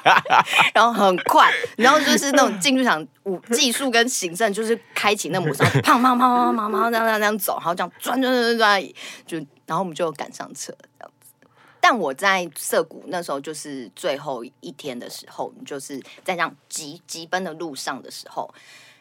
[0.74, 8.84] 然后很快，然后就是那种进入场舞技术跟行政，就是开启那模式，砰砰砰砰砰砰这样这样这样走，然后这样转转转转
[9.28, 9.46] 就。
[9.70, 11.32] 然后我们就赶上车这样子，
[11.80, 18.52] 但我在涩谷那时候就是最后一天的时候，就是在这样急急奔的路上的时候，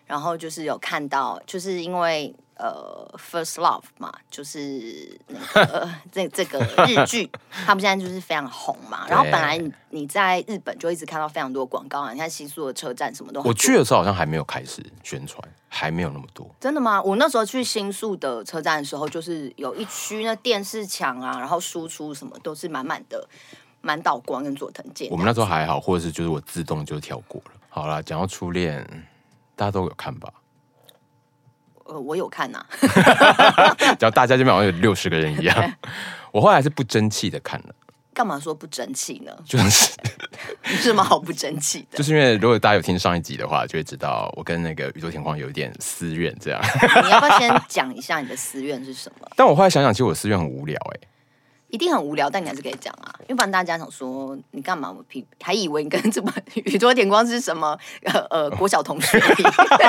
[0.04, 7.30] 然后就是有看到，就是因为呃，First Love 嘛，就是那个这这个日剧，
[7.64, 9.06] 他们现在就是非常红嘛。
[9.08, 13.40] 然后本来你你在日本就一直看到非常多广告啊，你看新宿的车站什么都。
[13.42, 16.48] 我去的时候好像还没有开始宣传，还没有那么多。
[16.58, 17.00] 真的吗？
[17.00, 23.24] 我那时候去新宿的车站的时候，就是有一区那电视墙啊，然后输出什么都是满满的
[23.80, 25.08] 满岛光跟佐藤健。
[25.12, 27.52] 我们那时候还好，或者是就是我自动就跳过了。
[27.68, 28.84] 好啦，讲到初恋，
[29.54, 30.32] 大家都有看吧？
[31.88, 32.66] 呃，我有看呐、啊，
[33.98, 35.72] 然后大家这边好像有六十个人一样。
[36.32, 37.74] 我后来是不争气的看了。
[38.12, 39.32] 干嘛说不争气呢？
[39.46, 39.92] 就是
[40.70, 41.96] 有什么好不争气的？
[41.98, 46.36] 就是因为如果大家有听上一集的话，就会知道我跟那个宇宙天光有一点私怨。
[46.40, 46.60] 这样，
[47.04, 49.28] 你要不要先讲一下你的私怨是什么？
[49.36, 51.08] 但我后来想想，其实我私怨很无聊哎、欸。
[51.68, 54.90] 一定很无聊，但你还是可以讲啊，因为不然大家想说你干嘛？
[54.90, 55.04] 我
[55.42, 59.18] 还以为你跟这么 宇多田光是什么呃呃国小同学。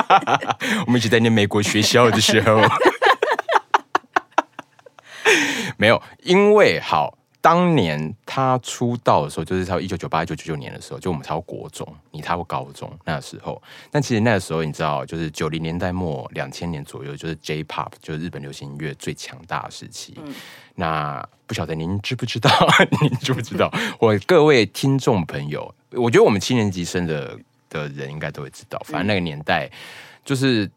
[0.86, 2.60] 我们一起在念美国学校的时候，
[5.78, 7.19] 没有，因为好。
[7.42, 13.60] 当年他出道的时候，就是差不多一九九八、一九九九年的时候，就我们差不多国中，你差不多高中那个时候。
[13.90, 20.14] 但其实那个时候，你知道，就是九零年代末、两千年左右，就是 J-Pop，就是日本流行音乐最强大的时期。
[20.22, 20.34] 嗯、
[20.74, 22.50] 那不晓得您知不知道？
[23.00, 23.72] 您知不知道？
[23.98, 27.38] 我各位听众朋友，我觉得我们七年级生的
[27.70, 28.78] 的人应该都会知道。
[28.84, 29.70] 反正那个年代，
[30.24, 30.70] 就是。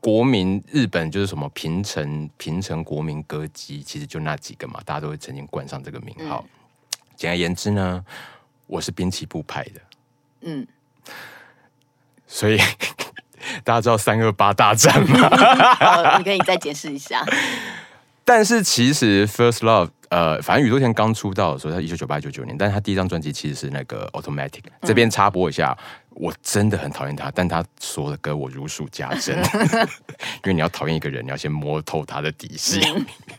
[0.00, 6.44] 国民日本就是什么平成平成国民歌姬，其实就那几个嘛，大家都会曾经冠上这个名号。
[7.16, 8.04] 简而言之呢，
[8.66, 9.80] 我是滨崎步派的，
[10.42, 10.66] 嗯，
[12.26, 12.58] 所以
[13.64, 16.18] 大家知道三二八大战吗？
[16.18, 17.24] 你可以再解释一下。
[18.24, 19.90] 但是其实 First Love。
[20.10, 24.62] 呃，反正宇多田刚出道的时候，他一九九八九九年，但是他第一张专辑其实是那个 Automatic。
[24.80, 25.76] 这边插播一下，
[26.18, 29.38] 我真的很讨厌他，但他说的歌我如数家珍。
[30.42, 32.80] 因为你要讨厌一个人，你要先摸透他的底细。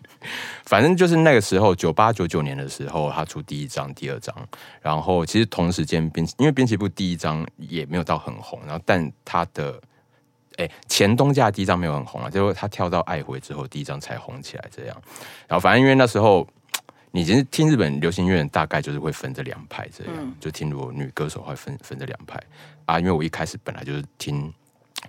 [0.65, 4.35] 反正就是那个时候，九八九九年的时候，他出第一张、第二张，
[4.81, 9.79] 然后其实同时间编，因为编辑部第一张也没有到很红，然后但他的。
[10.57, 15.01] 哎，前东家第一张没有很红啊，结果他跳到爱回之后，第一张才红起来这样。
[15.47, 16.45] 然后反正因为那时候，
[17.11, 22.39] 你其实听日本流行音乐大概就是会分这两派这样，嗯、就听如果女歌手会分分这两派
[22.85, 22.99] 啊。
[22.99, 24.53] 因为我一开始本来就是听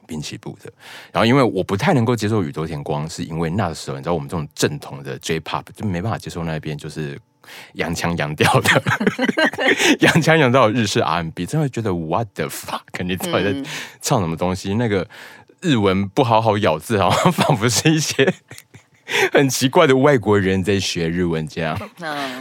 [0.07, 0.73] 滨崎步的，
[1.13, 7.21] 然后因为我不太能够接受宇多田光，是因为那个时候你知道我们这种正统的 J-Pop 就没办法接受那边就是
[7.75, 8.83] 洋腔洋调的
[10.01, 13.03] 洋腔洋调的日式 R&B，真的会觉得 What the fuck？
[13.03, 14.75] 你到底在唱什么东西？
[14.75, 15.07] 那个。
[15.63, 18.33] 日文不好好咬字，好像仿佛是一些
[19.33, 21.77] 很奇怪的外国人在学日文这样，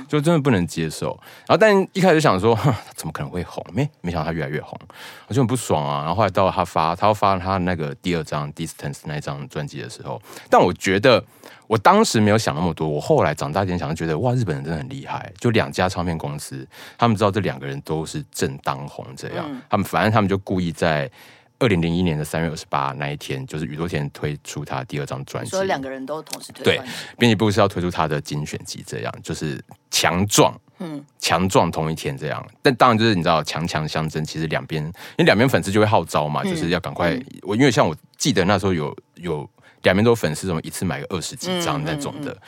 [0.07, 1.19] 就真的不能接受。
[1.47, 2.57] 然后，但一开始想说，
[2.95, 3.65] 怎么可能会红？
[3.73, 4.79] 没没想到他越来越红，
[5.27, 5.99] 我就很不爽啊。
[5.99, 11.23] 然后后来到了他发，他要发他那个第二张《Distance》那一张专辑的时候，但我觉得
[11.67, 12.87] 我当时没有想那么多。
[12.87, 15.31] 我后来长大一点想，觉得哇，日本人真的很厉害。
[15.39, 21.09] 就两家唱片公司，他们知道这两个人都是正当红，这样，他们反正他们就故意在。
[21.59, 26.63] 二零零一年的三月二十八那一天，就是宇多田推出他第二张专辑，所以两个人都同时推。
[26.63, 26.81] 对，
[27.17, 32.45] 编辑部是要推出他的精选集，这样就是强壮，嗯，强壮同一天这样。
[32.61, 37.11] 但当然就是你知道，强强相争，其实两边，因为两边粉丝就会号召嘛，嗯、就是要赶快。
[37.11, 39.47] 嗯、我因为像我记得那时候有有
[39.83, 42.31] 两边都粉丝，什么一次买个二十几张那种的。
[42.31, 42.39] 嗯嗯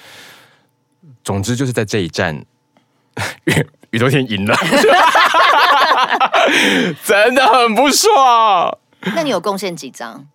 [1.03, 2.45] 嗯、总之就是在这一战，
[3.89, 4.55] 宇多田赢了，
[7.03, 8.77] 真的很不爽。
[9.15, 10.27] 那你有贡献几张？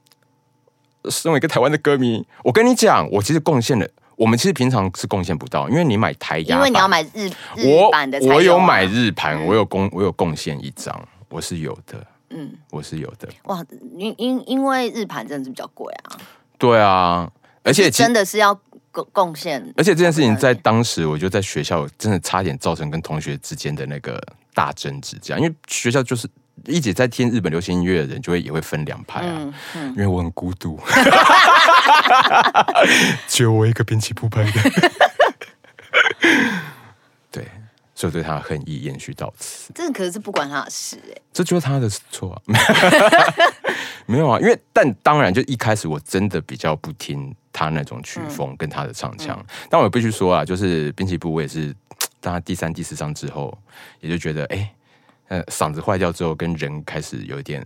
[1.08, 3.86] 身为一个台湾的歌迷，我跟你讲，我其实贡献了。
[4.16, 12.04] 我们其实平常是贡献不到，因为你买台压，因为你要买日日版的，我有买日盘，我有贡，我有贡献一张，我是有的。
[12.30, 13.28] 嗯，我是有的。
[13.44, 13.64] 哇，
[13.96, 16.16] 因因因为日盘真的是比较贵啊。
[16.58, 17.30] 对啊，
[17.62, 18.58] 而且真的是要
[18.90, 19.62] 贡贡献。
[19.76, 24.20] 而且这件事情在当时，我就在学校真的差点造成跟同学之间的那个
[24.54, 26.28] 大争执，这样，因为学校就是。
[26.64, 29.36] 一直在听日本流行音乐的人，就会也会分两派啊。
[29.38, 30.80] 嗯嗯、因为我很孤独，
[33.28, 34.52] 只有我一个滨崎步派的。
[37.30, 37.46] 对，
[37.94, 39.70] 所以对他的恨意延续到此。
[39.74, 42.42] 这可是不关他的事哎，这就是他的错啊。
[44.06, 49.44] 没有啊，因为但当然，就一开始我真的比较不听他那种曲风跟他的唱腔。
[49.68, 51.74] 但我必须说啊，就是滨崎步，我也是
[52.20, 53.56] 当他第三、第四章之后，
[54.00, 54.56] 也就觉得哎。
[54.56, 54.70] 诶
[55.28, 57.64] 呃，嗓子坏掉之后，跟人开始有一点，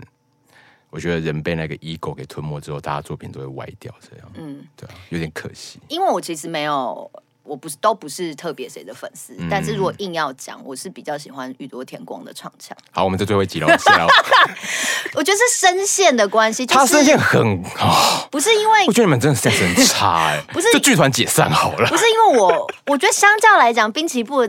[0.88, 5.78] 我觉得人被那个 ego 给吞没之后，大家作品都会歪掉，这样，嗯，对啊，有点可惜。
[5.88, 7.10] 因为我其实没有，
[7.42, 12.76] 我不是都不是特别谁的粉丝，嗯但是如果硬要讲，我是比较喜欢宇多田光的唱腔。
[12.90, 14.06] 好，我们这最后一集了，谢了。
[15.14, 24.48] 我觉得是声线的关系， 就是、他声线很好，不是因为我觉得你们真的 sense 很差哎、欸，不是就剧团解散好了，不是因为我，我觉得相较来讲，滨崎步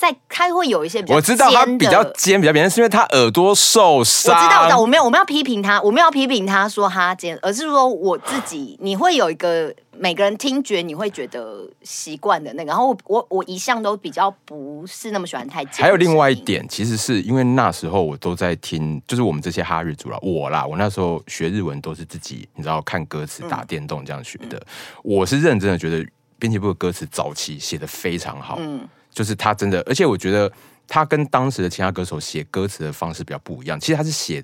[0.00, 4.34] 在他会有一些比较我知道他比较尖，比较扁，是因为他耳朵受伤。
[4.34, 15.84] 我知道，我知道，我没有，我们要批评他，我们要批评他说他尖，而是说我自己，你会有一个每个人听觉你会觉得习惯的那个，然后我我我一向都比较不是那么喜欢太尖。
[15.84, 24.56] 还有另外一点，其实是因为那时候我都在听，就是我们这些哈日族啦，我啦，我那时候学日文都是自己，你知道看歌词、打电动这样学的。
[24.56, 24.64] 嗯、
[25.02, 26.02] 我是认真的觉得
[26.38, 30.50] 编辑部的歌词早期写的非常好，嗯，就是他真的，而且我觉得。
[30.92, 33.78] 他跟当时的其他歌手写歌词的方式比较不一样。
[33.78, 34.42] 其实他是写，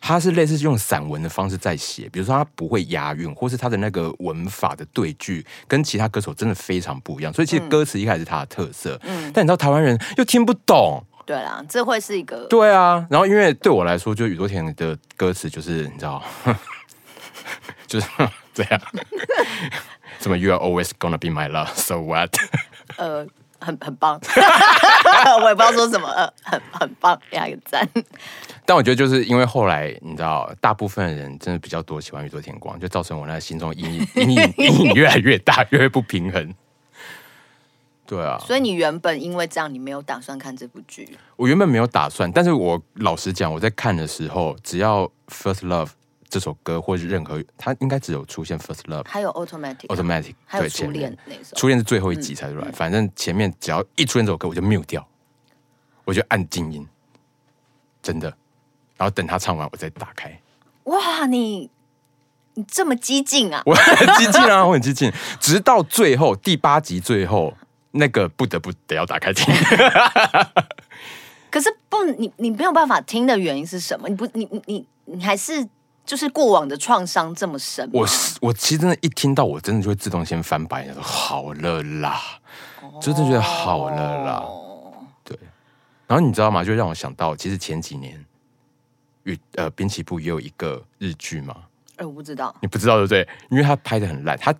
[0.00, 2.08] 他是类似用散文的方式在写。
[2.08, 7.30] 比如说他不会押韵，或是他的那个文法的对句跟其他歌手真的非常不一样。
[7.30, 8.98] 所以其实歌词一开始是他的特色。
[9.02, 9.30] 嗯。
[9.34, 11.04] 但你知道台湾人又听不懂。
[11.26, 12.46] 对啦，这会是一个。
[12.46, 13.06] 对啊。
[13.10, 16.24] 然后因为对我来说，就宇多田的歌词就是你知道，
[17.86, 18.06] 就是
[18.54, 18.80] 这样。
[20.18, 22.34] 什么 You are always gonna be my love, so what？
[22.96, 23.26] 呃。
[23.64, 24.20] 很很棒，
[25.42, 27.88] 我也不知道说什么，呃，很很棒，给他一个赞。
[28.66, 36.54] 但我觉得就是因为后来你知道，大部分人真的比较多喜欢宇多田光，就造成我那心中阴影阴影阴影越来越大，越来越不平衡。
[38.06, 41.16] 对啊，所以你原本因为这样，你没有打算看这部剧？
[41.36, 45.88] 我原本没有打算，但是我老实讲，我在看的时候，只要 First Love。
[46.28, 52.66] 这首歌或是任何，它应该只有出现 First Love，还有 Automatic，Automatic，、啊、Automatic，还有初恋那首，初恋是最后一集才出来。
[52.68, 55.06] 嗯、反正前面只要一出现这首歌，我就 mute 掉，
[56.04, 56.86] 我就按静音，
[58.02, 58.28] 真的。
[58.96, 60.40] 然后等他唱完，我再打开。
[60.84, 61.70] 哇，你
[62.54, 63.62] 你这么激进啊！
[63.66, 65.12] 我很激进啊，我很激进。
[65.40, 67.54] 直到最后第八集最后
[67.92, 69.54] 那个不得不得要打开听。
[71.50, 74.08] 可是不，你你没有办法听的原因是什么？
[74.08, 75.68] 你不，你你你你还是。
[76.04, 78.06] 就是过往的创伤这么深，我
[78.40, 82.20] 我其实真的，一听到我真的就会自动先翻白眼，说好了啦，
[83.00, 84.44] 就真的觉得好了啦，
[85.24, 85.38] 对。
[86.06, 86.62] 然后你知道吗？
[86.62, 88.24] 就让我想到，其实前几年，
[89.22, 91.56] 与呃滨崎步也有一个日剧嘛，
[91.96, 93.26] 哎，我不知道，你不知道对不对？
[93.50, 94.54] 因为他拍的很烂，他。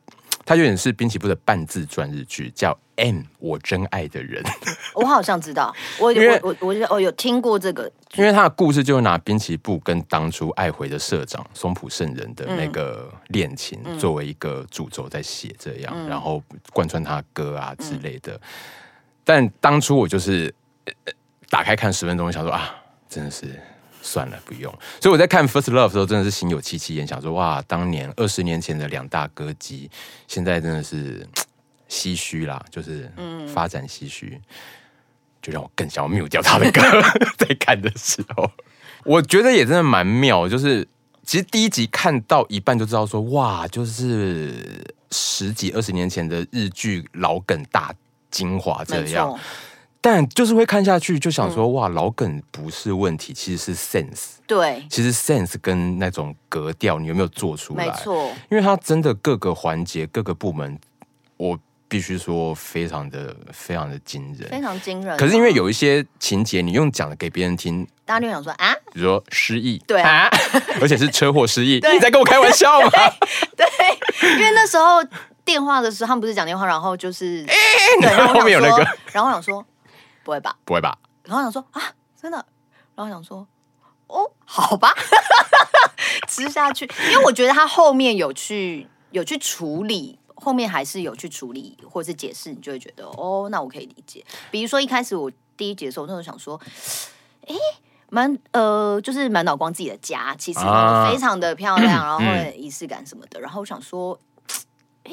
[0.45, 4.43] 他有点是滨崎步的半自传日剧，叫《M 我真爱的人》。
[4.95, 7.91] 我好像知道，我我我我我有听过这个。
[8.17, 16.41] 因为他的故事就是拿滨崎步跟当初爱回的社长松浦圣人的那个恋情作为一个主轴在写，这样，嗯、然后
[16.73, 18.35] 贯穿他歌啊之类的。
[18.35, 18.41] 嗯、
[19.25, 20.55] 但当初我就是
[21.51, 22.77] 打开看十分钟，想说啊，
[23.09, 23.49] 真的是。
[24.05, 24.71] 算了，不用。
[25.01, 29.91] 所以我在看《First Love》的时候，真的是心有戚戚焉，想说哇，当年二十年前的两大歌姬，
[30.29, 31.27] 现在真的是
[31.89, 33.11] 唏嘘啦，就是
[33.53, 34.39] 发展唏嘘，
[35.41, 36.83] 就让我更想要 mute 掉他的歌。
[37.39, 38.51] 在看的时候，
[39.05, 40.87] 我觉得也真的蛮妙，就是
[41.25, 47.95] 其实第一集看到一半就知道说哇，就是十几二十年前的日剧老梗大
[48.31, 49.39] 精华这样。
[50.05, 54.35] 但就是会看下去，就想说、嗯、哇，老梗不是问题，其实是 sense。
[54.47, 57.87] 对，其实 sense 跟那种格调，你有没有做出来？
[57.87, 60.79] 没错，因为它真的各个环节、各个部门，
[61.39, 65.17] 我必须说非常的、非常的惊人，非常惊人。
[65.17, 70.29] 可是因为有一些情节，你用讲的给别人听，大家就想说啊，比如说失忆，对啊，
[70.83, 71.95] 而且是车祸失忆，对。
[71.95, 72.91] 你在跟我开玩笑吗？
[73.57, 73.67] 对，
[74.21, 75.03] 对，因为那时候
[75.47, 77.55] 电话的时候，他们不是讲电话，然后就是，欸、
[78.03, 79.65] 对，然后后面有那个，然后我想说。
[80.25, 80.57] 不会吧？
[80.65, 80.99] 不会吧？
[81.25, 81.81] 然后想说啊，
[82.21, 82.45] 真的。
[82.97, 83.47] 然后想说，
[84.07, 84.93] 哦，好吧，
[86.29, 86.89] 吃下去。
[87.11, 94.25] 因为我觉得他后面有去有去处理，后面还是有去处理或者是解释，你就会觉得哦，那我可以理解。
[94.51, 96.61] 比如说一开始我第一集的时候，我那时候想说，
[97.47, 97.55] 哎，
[98.11, 103.41] 满呃，就是满脑光自己的家，其实非常的漂亮，啊、 然后会仪式感什么的。
[103.41, 104.17] 然后我想说，
[105.03, 105.13] 哎，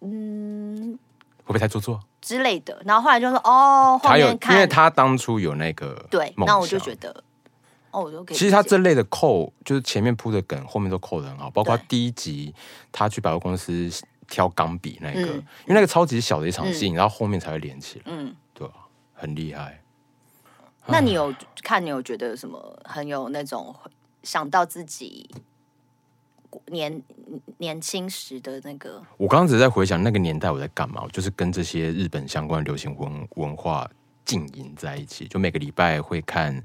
[0.00, 0.98] 嗯，
[1.44, 2.00] 会不会太做作？
[2.30, 7.24] 之类的，然后后来就说哦，后面看，因为他当初有那个对，那我就觉得
[7.90, 8.36] 哦，我就可以。
[8.36, 11.50] 其实他这类的扣，就是前面铺的梗，后面都扣的很好。
[11.50, 12.54] 包括第一集
[12.92, 13.90] 他去百货公司
[14.28, 18.04] 挑钢笔那个，因为那个超级小的一场戏，然后后面才会连起来。
[18.06, 19.82] 嗯，对啊，很厉害。
[20.86, 21.84] 那你有看？
[21.84, 23.74] 你有觉得什么很有那种
[24.22, 25.28] 想到自己？
[26.66, 27.02] 年
[27.58, 33.88] 年轻时的那个，我刚刚只是在回想那个年代我在干嘛，就是跟这些日本相关流行文文化
[34.24, 36.62] 浸淫在一起，就每个礼拜会看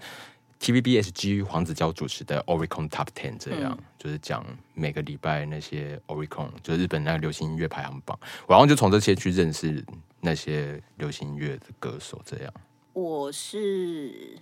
[0.60, 8.18] TVBSG 黄子佼主持的 Oricon Top Ten 这样，嗯、就是讲每个礼拜那些 Oricon，就是日本那个流行音乐排行榜，
[8.48, 9.84] 然后就从这些去认识
[10.22, 12.22] 那些流行音乐的歌手。
[12.26, 12.54] 这样，
[12.94, 14.38] 我是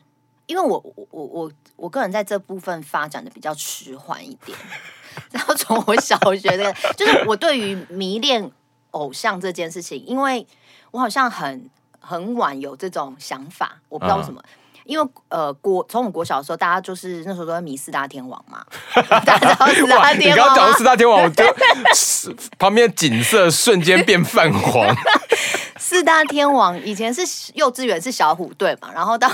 [0.45, 4.57] 因为我我我我个人在这部分发展的比较迟缓一点，
[5.31, 8.51] 然后从我小学的，就是我对于迷恋
[8.91, 10.45] 偶像这件事情，因为
[10.91, 11.69] 我好像很
[11.99, 14.43] 很晚有这种想法，我不知道为什么。
[14.45, 14.49] 嗯
[14.85, 18.63] 因为呃，国从我国小的时候，大家就是那时候都在迷四大天王嘛。
[19.09, 21.43] 大家知道四大天王，你刚刚讲四大天王，我就
[22.59, 24.95] 旁边景色瞬间变泛黄。
[25.77, 27.21] 四大天王以前是
[27.55, 29.29] 幼稚园是小虎队嘛，然后到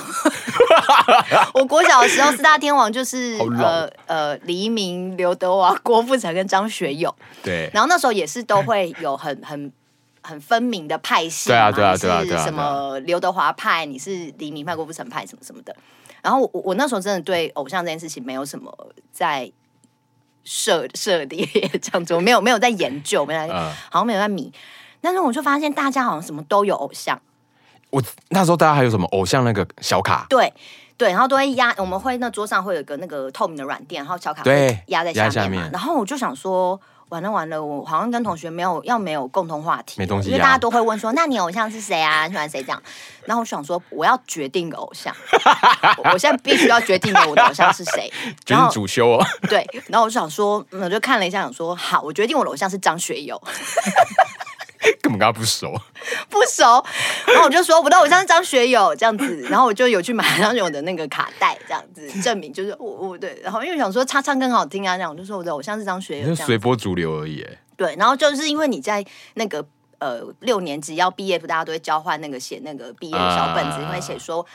[1.53, 7.13] 我国小的时候，四大天王就是呃呃黎明、刘德华、郭富城跟张学友。
[7.43, 7.69] 对。
[7.73, 9.71] 然后那时候也是都会有很很。
[10.21, 15.75] 很分明的派系，对啊，对啊，对啊，对啊，什么刘德华派，你是黎明派、郭富城派，什么什么的。
[16.21, 18.73] 然后我我那时候真的对偶像这件事情没有什么
[19.11, 19.49] 在
[20.43, 21.45] 涉涉猎
[21.81, 24.51] 这样子，我没有没有在研究，没有在， 嗯、好像没有在迷。
[24.99, 27.19] 但是我就发现大家好像什么都有偶像。
[27.89, 30.25] 我那时候大家还有什么偶像那个小卡？
[30.29, 30.53] 对
[30.97, 35.31] 对，然后都会压，我们会那桌上会有一个那个透明的软垫，然后小卡会压在下面嘛。
[35.31, 36.79] 下面然后我就想说。
[37.09, 42.25] 完了完了，我好像跟同学没有要没有共同话题，没东西，因为大家都会问说，那你偶像是谁啊？
[42.27, 42.81] 你喜欢谁这样？
[43.25, 45.15] 然后我想说，我要决定偶像，
[46.11, 48.11] 我现在必须要决定我的偶像是谁。
[48.47, 49.25] 然后主修哦。
[49.49, 53.41] 对，然后我就想说，我就看了一下，想说好，我决定我的偶像是张学友。
[55.01, 55.73] 根本跟他不熟，
[56.29, 56.83] 不熟，
[57.27, 67.45] 然后我就说我的偶像是张学友这样子，然后我就有去买张学友的那个卡带这样子 证明，就是我我对，然后因为想说他唱更好听啊，这样我就说我的偶像是张学友，就随波逐流而已。
[67.75, 69.05] 对，然后就是因为你在
[69.35, 69.65] 那个
[69.99, 74.45] 呃六年级要毕业，不大家都会交换那个写那个毕业的小本子，因为写说。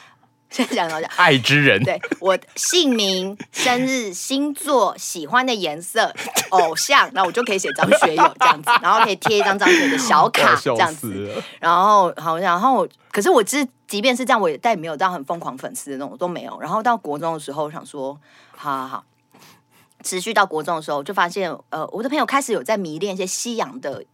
[0.55, 6.15] 先讲讲讲，爱之人，对我姓名、生日、星座、喜欢的颜色、
[6.51, 16.57] 偶像，那我就可以写张学友这样子， 然后可以贴一张张学友的小卡 这样子，然后好，然后可是我其实即便是这样，我也但也没有到很疯狂粉丝的那种都没有。
[16.61, 18.17] 然后到国中的时候，我想说，
[18.57, 19.05] 好好好，
[20.05, 24.05] 持续到国中的时候，就发现呃，我的朋友开始有在迷恋一些西洋的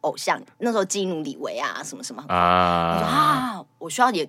[0.00, 2.24] 偶像，那时候基努李维啊，什么什么。
[2.26, 4.28] 啊，我说啊，我需要也。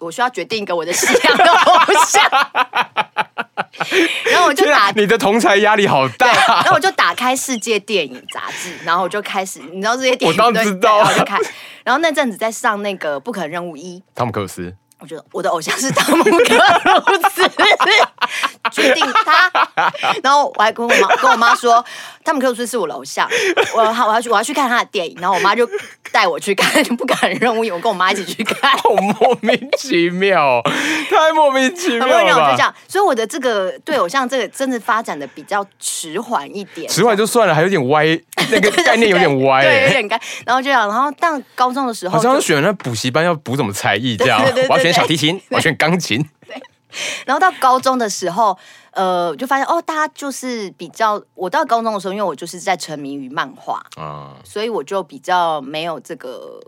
[0.00, 1.72] 我需要决定一个我的信仰的偶
[2.06, 2.24] 像，
[4.30, 11.40] 然后我就打你的同才压力好大，然后我就打开世界电影杂志，然后我就开始，你知道这些电影，我当知道，然后就看，
[11.84, 14.74] 然后那阵子在上那个《不可能任务一》，汤姆克鲁斯。
[14.98, 16.38] 我觉得我的偶像是汤姆克鲁
[17.28, 17.42] 斯，
[18.70, 19.50] 决定他。
[20.22, 21.84] 然后我还跟我妈跟我妈说，
[22.24, 23.28] 汤姆克鲁斯是我的偶像，
[23.74, 25.16] 我我要去我要去看他的电影。
[25.20, 25.68] 然后我妈就
[26.12, 30.62] 带我去看， 不敢任务，我跟我妈一起去看，好莫名其妙，
[31.10, 32.50] 太莫名其妙了吧？
[32.52, 38.06] 就这样，所以我的这个对偶像这个真的发展的比较迟缓一点，迟缓就算了，还有点歪，
[38.52, 40.20] 那个概念有点歪，对，有点歪。
[40.46, 44.92] 然后就这样，然后到高中的时候，好像选那补习班要补什么才艺这样，我要选。
[44.92, 46.22] 小提琴，我要选钢琴。
[46.46, 46.54] 对，
[47.24, 48.58] 然后到高中的时候，
[48.92, 51.22] 呃，就发现哦，大家就是比较。
[51.34, 56.60] 我到高中的时候，因为我就是在沉迷于漫画啊，所以我就比较没有这个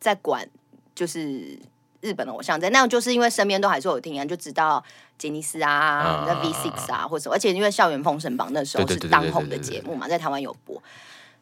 [0.00, 0.48] 在管，
[0.94, 1.58] 就是
[2.00, 2.70] 日本的偶像在。
[2.70, 4.82] 那样就是因为身边都还是有听啊，就知道
[5.18, 7.30] 杰尼斯啊、那 V Six 啊，或者。
[7.30, 10.82] 而且因为《校园封神榜》那时候是当红的节目嘛，在台湾有播。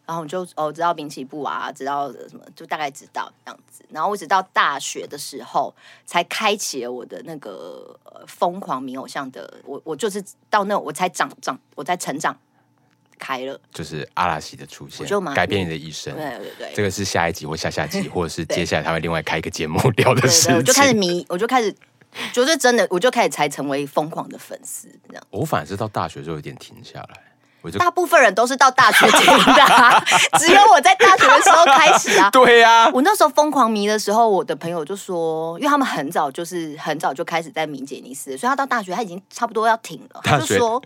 [0.06, 3.84] 然后我就哦知道滨崎步啊，知道什么，就大概知道这样子。
[3.90, 9.52] 然后我直到大学的时候，才开启了我的那个、呃、疯狂迷偶像的。
[9.64, 12.38] 我我就是到那我才长长，我才成长
[13.18, 13.60] 开了。
[13.72, 16.14] 就是阿拉西的出现，就改变你的一生。
[16.14, 20.56] 对对对，这个是下一集或下下集， 或者是接下来他会另外开一个节目聊的事情。
[20.56, 21.74] 我就开始迷，我就开始，
[22.32, 24.88] 就是真的，我就开始才成为疯狂的粉丝。
[25.08, 27.22] 这样，我反而是到大学就有点停下来。
[27.72, 30.02] 大部分人都是到大学听的，啊，
[30.38, 32.30] 只有我在大学的时候开始啊。
[32.30, 40.20] 对呀，啊，我那时候疯狂迷的时候，我的朋友就说，因为他们很早就是很早就开始在迷杰尼斯，所以他到大学他已经差不多要停了。
[40.22, 40.82] 他就说：“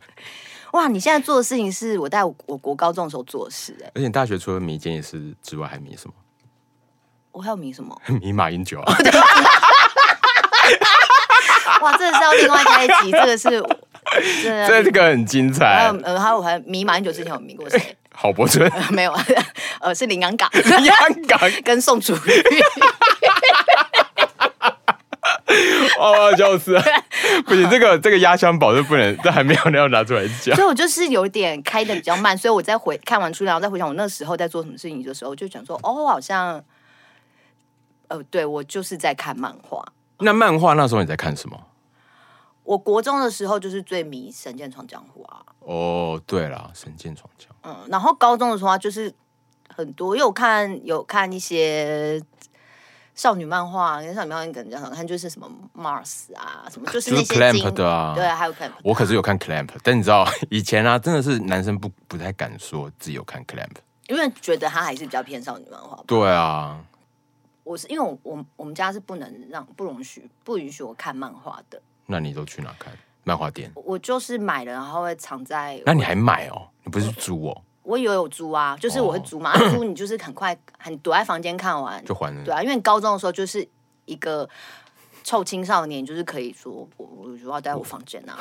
[0.72, 6.14] 哇，你现在做的事情是我在我国高中的时候做的事。”哎，而且大学除了迷杰尼斯之外，还迷什么？
[7.32, 7.96] 我还有迷什么？
[8.20, 8.92] 迷马英九啊！
[11.82, 13.64] 哇，这个是要另外开一集，这个是。
[14.42, 15.66] 这这个很精彩。
[15.66, 17.96] 还有呃，还有还迷马英九之前有迷过谁？
[18.12, 19.16] 郝柏村、呃、 没有，
[19.80, 20.96] 呃，是林洋港，林洋
[21.28, 22.42] 港跟宋楚瑜。
[25.98, 26.82] 哦，笑死了！
[27.46, 30.54] 不行，这个这个压箱宝就不能，这还没有要拿出来讲。
[30.56, 36.62] 所以我就是有点开的比较慢，所以我在回看完书，然后再回想我那时候在做什么事情的时候，就想说，哦，好像，
[38.08, 39.84] 呃，对我就是在看漫画。
[40.18, 41.58] 那漫画那时候你在看什么？
[42.70, 45.44] 我国中的时候就是最迷《神剑闯江湖》啊。
[45.58, 47.68] 哦，对了，《神剑闯江湖》。
[47.72, 49.12] 嗯，然后高中的时候就是
[49.74, 52.22] 很多，因为我看有看一些
[53.16, 58.70] 少女漫画，跟少女漫画可能比较好看，就是什么 Mars 啊，什么就是那些 Clamp 的啊，对，还有 Clamp。
[58.84, 63.74] 我可是有看 Clamp，但你知道 以前啊，真的是男生不不太敢说自己有看 Clamp，
[64.06, 66.00] 因为觉得他还是比较偏少女漫画。
[66.06, 66.84] 对啊。
[67.64, 71.82] 我是因为我我我们家是不能让不容许不允许我看漫画的。
[72.10, 72.92] 那你都去哪看？
[73.22, 73.70] 漫画店？
[73.74, 75.80] 我就是买了，然后会藏在。
[75.86, 76.66] 那你还买哦？
[76.82, 77.62] 你不是租哦？
[77.82, 82.44] 我以为有租啊，就是我会租嘛，哦、租你就是很快很躲在房间看完就还了。
[82.44, 83.66] 对啊，因为高中的时候就是
[84.06, 84.48] 一个
[85.22, 88.38] 臭青少年，就是可以说我我就要待我房间啊，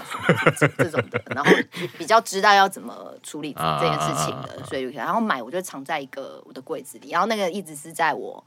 [0.57, 1.51] 这这种的，然后
[1.97, 8.43] 比较知道要怎么处理这件事情的，啊、所以然后买我就藏在一个我的柜子里，然后那个一直是在我。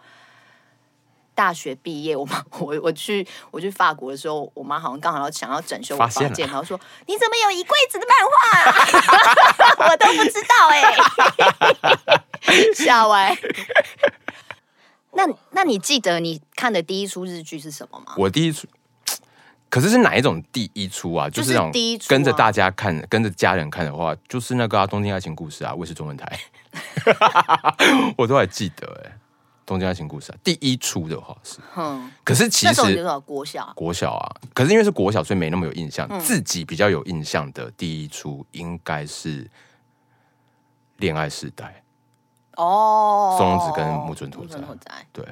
[1.43, 6.79] 大学毕业，我妈 我我去我去法国的时候，我妈好像刚好要想要整修我房间，然后说
[7.09, 9.91] 你怎么有一柜子的漫画啊？
[9.91, 10.83] 我都不知道哎、
[12.47, 13.37] 欸， 吓歪。
[15.15, 18.15] 那那你记得你看的第一出日剧是什么吗？
[18.17, 18.69] 我第一出，
[19.69, 21.29] 可是是哪一种第一出啊？
[21.29, 26.39] 就是那种第一出跟着大家看，跟着家人看的话，就是那个、啊《东京爱情故事》啊，卫视中文台，
[28.17, 29.19] 我都还记得哎、欸。
[29.65, 36.07] 东京爱情故事啊，第一出的话是，嗯，可是其实国小国小啊，可是因为是国小，所以没那么有印象。
[36.11, 39.45] 嗯、自己比较有印象的第一出应该是
[40.97, 41.83] 《恋爱世代》
[42.63, 45.25] 哦，松隆子跟木村拓哉对。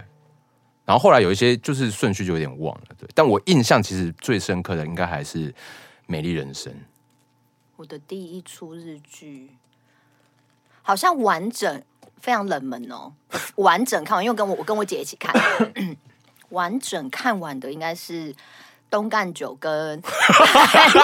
[0.85, 3.09] 然后后来有一些就是顺序就有点忘了，对。
[3.15, 5.51] 但我印象其实最深刻的应该还是
[6.07, 6.73] 《美丽人生》。
[7.77, 9.57] 我的第一出日剧
[10.83, 11.83] 好像完整。
[12.21, 13.13] 非常冷门哦，
[13.57, 15.35] 完整看完，因为跟我我跟我姐一起看，
[16.51, 18.35] 完整看完的应该是
[18.91, 20.03] 东干九跟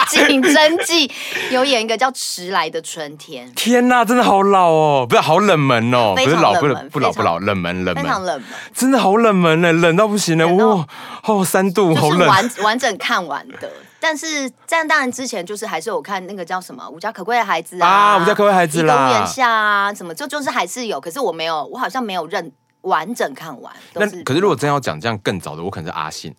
[0.08, 1.10] 景真纪
[1.50, 3.52] 有演一个叫迟来的春天。
[3.54, 10.86] 天哪，真的好老哦，不是好冷门哦，不是老不冷不老不老冷门冷门，非常冷门，真的好冷门呢，冷到不行呢，哇，
[11.24, 13.70] 哦三度，好冷，完完整看完的。
[14.08, 22.52] 但是在当然之前，就是还是有看那个叫什么《无家可归的孩子》啊，啊，《无家可归孩子》啦，《屋檐下》啊，什么就就是还是有，可是我没有，我好像没有认
[22.82, 23.74] 完整看完。
[23.94, 26.32] 那可是如果真要讲这样更早的，我可能是阿信。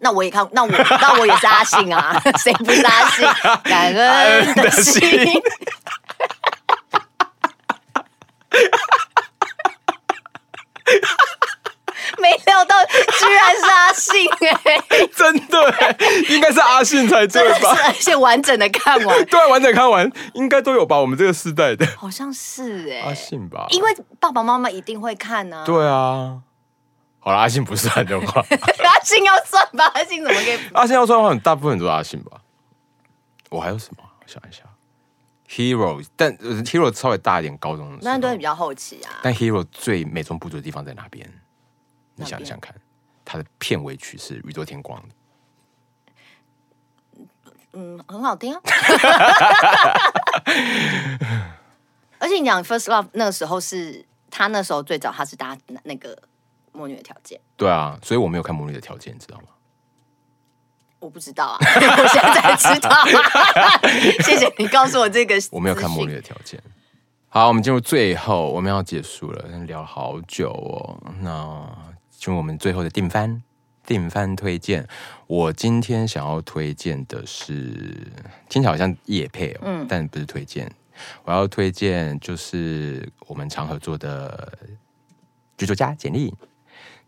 [0.00, 3.26] 那我也看，那我那我也是阿信啊， 谁不是阿信？
[3.64, 5.00] 感恩的心。
[12.64, 15.96] 到居然是阿信哎、 欸，真的，
[16.28, 17.76] 应该是阿信才对吧？
[17.84, 20.98] 而且完整的看完， 对，完整看完应该都有吧？
[21.00, 23.66] 我们这个世代的，好像是哎、欸，阿信吧？
[23.70, 25.64] 因为爸爸妈妈一定会看呢、啊。
[25.64, 26.40] 对啊，
[27.20, 29.90] 好了，阿信不算的话， 阿信要算吧？
[29.94, 30.58] 阿信怎么可以？
[30.72, 32.38] 阿信要算的话，很大部分都是阿信吧？
[33.50, 34.02] 我还有什么？
[34.20, 34.62] 我想一下
[35.48, 39.20] ，Hero，但 Hero 稍微大一点，高中的时候那都是比较后期啊。
[39.22, 41.30] 但 Hero 最美中不足的地方在哪边？
[42.16, 42.74] 你想想看，
[43.24, 45.08] 他的片尾曲是宇宙天光的，
[47.72, 48.60] 嗯，很好听啊。
[52.18, 56.16] 而且你讲 First Love 那个时候是他那时候最早，他是搭那个
[56.72, 57.40] 魔女的条件。
[57.56, 59.44] 对啊，所以我没有看魔女的条件，你知道吗？
[61.00, 62.90] 我不知道啊， 我现在才知道。
[64.24, 66.62] 谢谢你告诉我这个，我没有看魔女的条件。
[67.28, 70.96] 好，我们进入最后，我们要结束了，聊了好久哦。
[71.20, 71.93] 那。
[72.24, 73.42] 就我们最后的定番，
[73.84, 74.88] 定番推荐。
[75.26, 78.10] 我今天想要推荐的是，
[78.48, 80.72] 听起来好像业配哦，嗯，但不是推荐。
[81.24, 84.56] 我要推荐就是我们常合作的
[85.58, 86.32] 剧作家简历，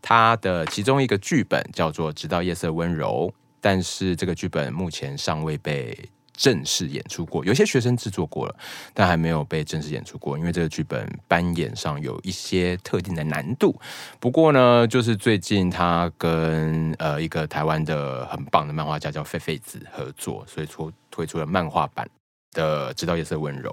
[0.02, 6.10] 他的其中一个剧本叫做《直到夜色温柔》，但是这个剧本目前尚未被。
[6.36, 8.54] 正式演出过，有些学生制作过了，
[8.92, 13.74] 但还没有被正式演出过，因为这个剧本扮演上有一些特定的难度。
[14.20, 22.08] 不过呢，就是最近他跟呃一个台湾的很棒的漫画家叫废废子合作，所以出推出了漫画版
[22.52, 23.70] 的《直到夜色温柔》，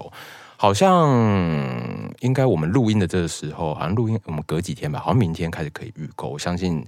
[0.56, 1.06] 好像
[2.20, 6.84] 应该我们录音的这个时候，好像录音我们隔几天吧，好像明天开始可以预购，我相信。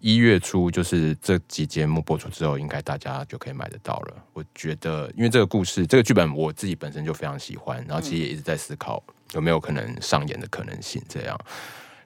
[0.00, 4.24] 一月初就是这集节目播出之后，应该大家就可以买得到了。
[4.34, 11.02] 我觉得，因为这个故事、这个剧本，我自己本身就非常喜欢，然后其实也一直在思考有没有可能上演的可能性。
[11.08, 11.36] 这样，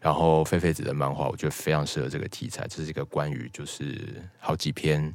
[0.00, 2.66] 然后菲菲子的漫画，我觉得非常适合这个题材。
[2.68, 4.00] 这是一个关于就是
[4.38, 5.12] 好几篇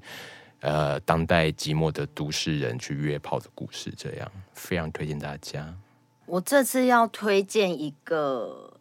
[0.60, 5.74] 呃当代寂寞的都市人去约炮的故事，这样非常推荐大家。
[6.26, 8.74] 我这次要推荐一个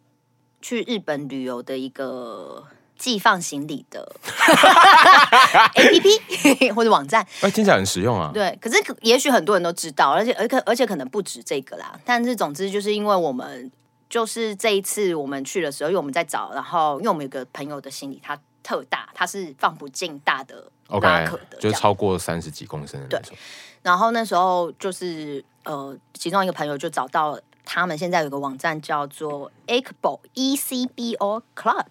[0.61, 2.67] 去日本旅游的一个。
[2.97, 4.15] 寄放行李的
[5.75, 8.31] APP 或者网站，哎，听起来很实用啊。
[8.33, 11.99] 对，可是也许很多人都知道，而且而可而且可能不止这个啦。
[12.05, 13.71] 但是总之就是因为我们
[14.09, 23.37] 就是这一次我们去的时候，因为我们在找，然后因为我们有个朋友的行李它特大，它是放不进大的拉可的，就超过三十几公升的那种。
[23.81, 31.85] 然后那时候就是呃，其中一个朋友就找到他们现在有个网站叫做 Ecbo E C B O Clock。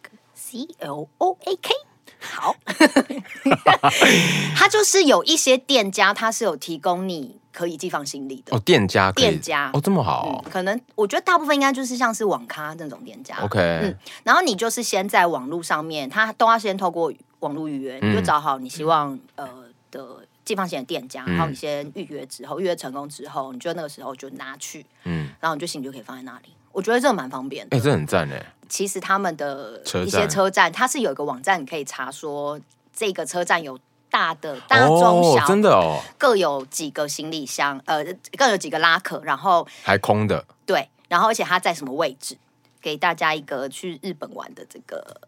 [0.47, 1.73] C L O A K，
[2.21, 2.55] 好，
[4.55, 8.55] 他就是有一些店家，他是有提供你可以寄放行李的。
[8.55, 8.61] 哦。
[8.61, 9.71] 店家，店家。
[9.73, 13.39] 哦，这么好，嗯，可能我觉得大部分应该就是像是网咖那种店家。
[13.41, 19.49] OK，嗯，然后你就是先在网络上面，他都要先透过网络预约，你就找好你希望呃
[19.91, 20.07] 的
[20.45, 26.53] 寄放行的店家，然后你先预约之后，预约成功之后，你就那个时候就拿去，嗯，然后你就行李就可以放在那里。
[26.75, 28.47] 我觉得这个蛮方便的，哎、欸，这很赞哎。
[28.69, 32.61] 其实他们的一些车站，它是有一个网站，你可以查说
[32.93, 33.79] 这个车站有
[34.11, 38.05] 大的、大中小，真的哦，各有几个行李箱，呃，
[38.37, 42.37] 各有几个拉客，然后还空的，对，然后而且它在什么位置，
[42.81, 45.21] 给大家一个去日本玩的这个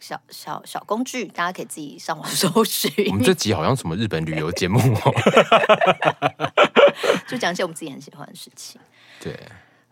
[0.00, 2.90] 小小小工具，大家可以自己上网 搜寻。
[3.08, 5.14] 我们这集好像什么日本旅游节目哦，
[7.28, 8.80] 就讲一些我们自己很喜欢的事情，
[9.20, 9.38] 对。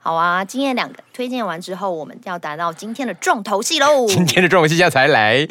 [0.04, 4.04] 好啊，今天两个推荐完之后，我们要达到今天的重头戏喽。
[4.10, 5.46] 今天的重头戏现在才来。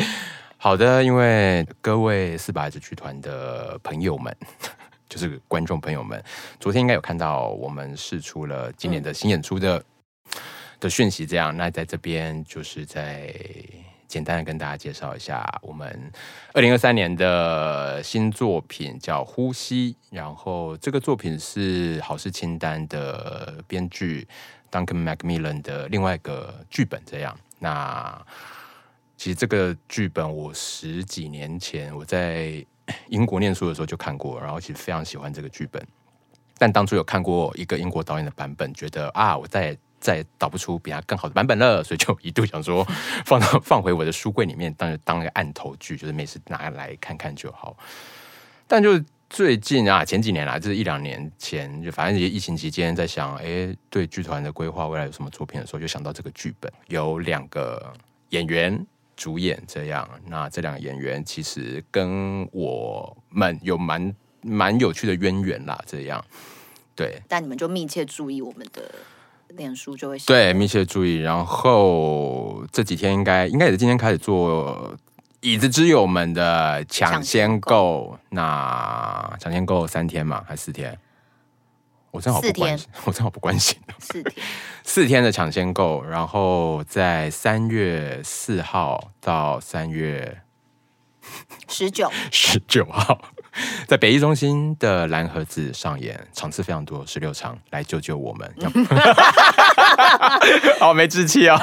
[0.57, 4.35] 好的，因为各位四把椅子剧团的朋友们，
[5.07, 6.21] 就是观众朋友们，
[6.59, 9.81] 昨天应该有看到我们试出了今年的新演出的、
[10.81, 11.25] 的讯息。
[11.25, 13.33] 这样，那在这边就是在。
[14.11, 16.11] 简单的跟大家介绍一下，我们
[16.51, 24.27] 二零二三年的新作品叫《呼吸》，然后这个作品是好事清单的编剧
[24.69, 27.01] Duncan Macmillan 的另外一个剧本。
[27.05, 28.21] 这样，那
[29.15, 32.65] 其实这个剧本我十几年前我在
[33.07, 35.81] 英国念书的时候就看过，然后其实非常喜欢这个剧本，
[36.57, 39.77] 但当初有看过一个英国导演的版本，觉得啊，我在。
[40.01, 42.83] 再也导不出比他更好的版本了，所以就一度想说
[43.23, 47.77] 放到放回我的书柜里面，当当个案头剧，就是每次拿来看看就好。
[48.67, 48.99] 但就
[49.29, 57.93] 最近啊，前几年来，就是一两年前，就反正也疫情期间，在想，哎、对剧团的规划，未来有什么作品的时候，就想到这个剧本，有两个
[58.29, 58.85] 演员
[59.15, 60.09] 主演，这样。
[60.25, 66.23] 那这两个演员其实跟我们有蛮蛮有趣的渊源啦，这样。
[66.95, 68.83] 对，但你们就密切注意我们的。
[69.51, 74.95] 脸书就会对密切注意，然后这几天应该应该也是今天开始做
[75.41, 80.97] 椅子之友们的抢先购，那抢先购三天嘛还四天？
[82.11, 83.77] 我正好不关心，我正好不关心。
[83.99, 84.45] 四天，
[84.83, 90.41] 四天的抢先购，然后在三月四号到三月
[91.69, 93.17] 十九 十九号。
[93.87, 98.53] 在北艺中心的蓝盒子上演，场次非常多，十六场，来救救我们！
[100.79, 101.59] 好没志气啊！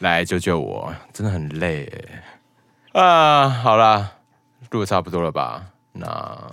[0.00, 1.90] 来救救我，真的很累
[2.92, 3.48] 啊！
[3.48, 4.12] 好了，
[4.70, 5.62] 录的差不多了吧？
[5.92, 6.50] 那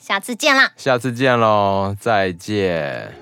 [0.00, 0.72] 下次见啦！
[0.76, 3.21] 下次见喽，再见。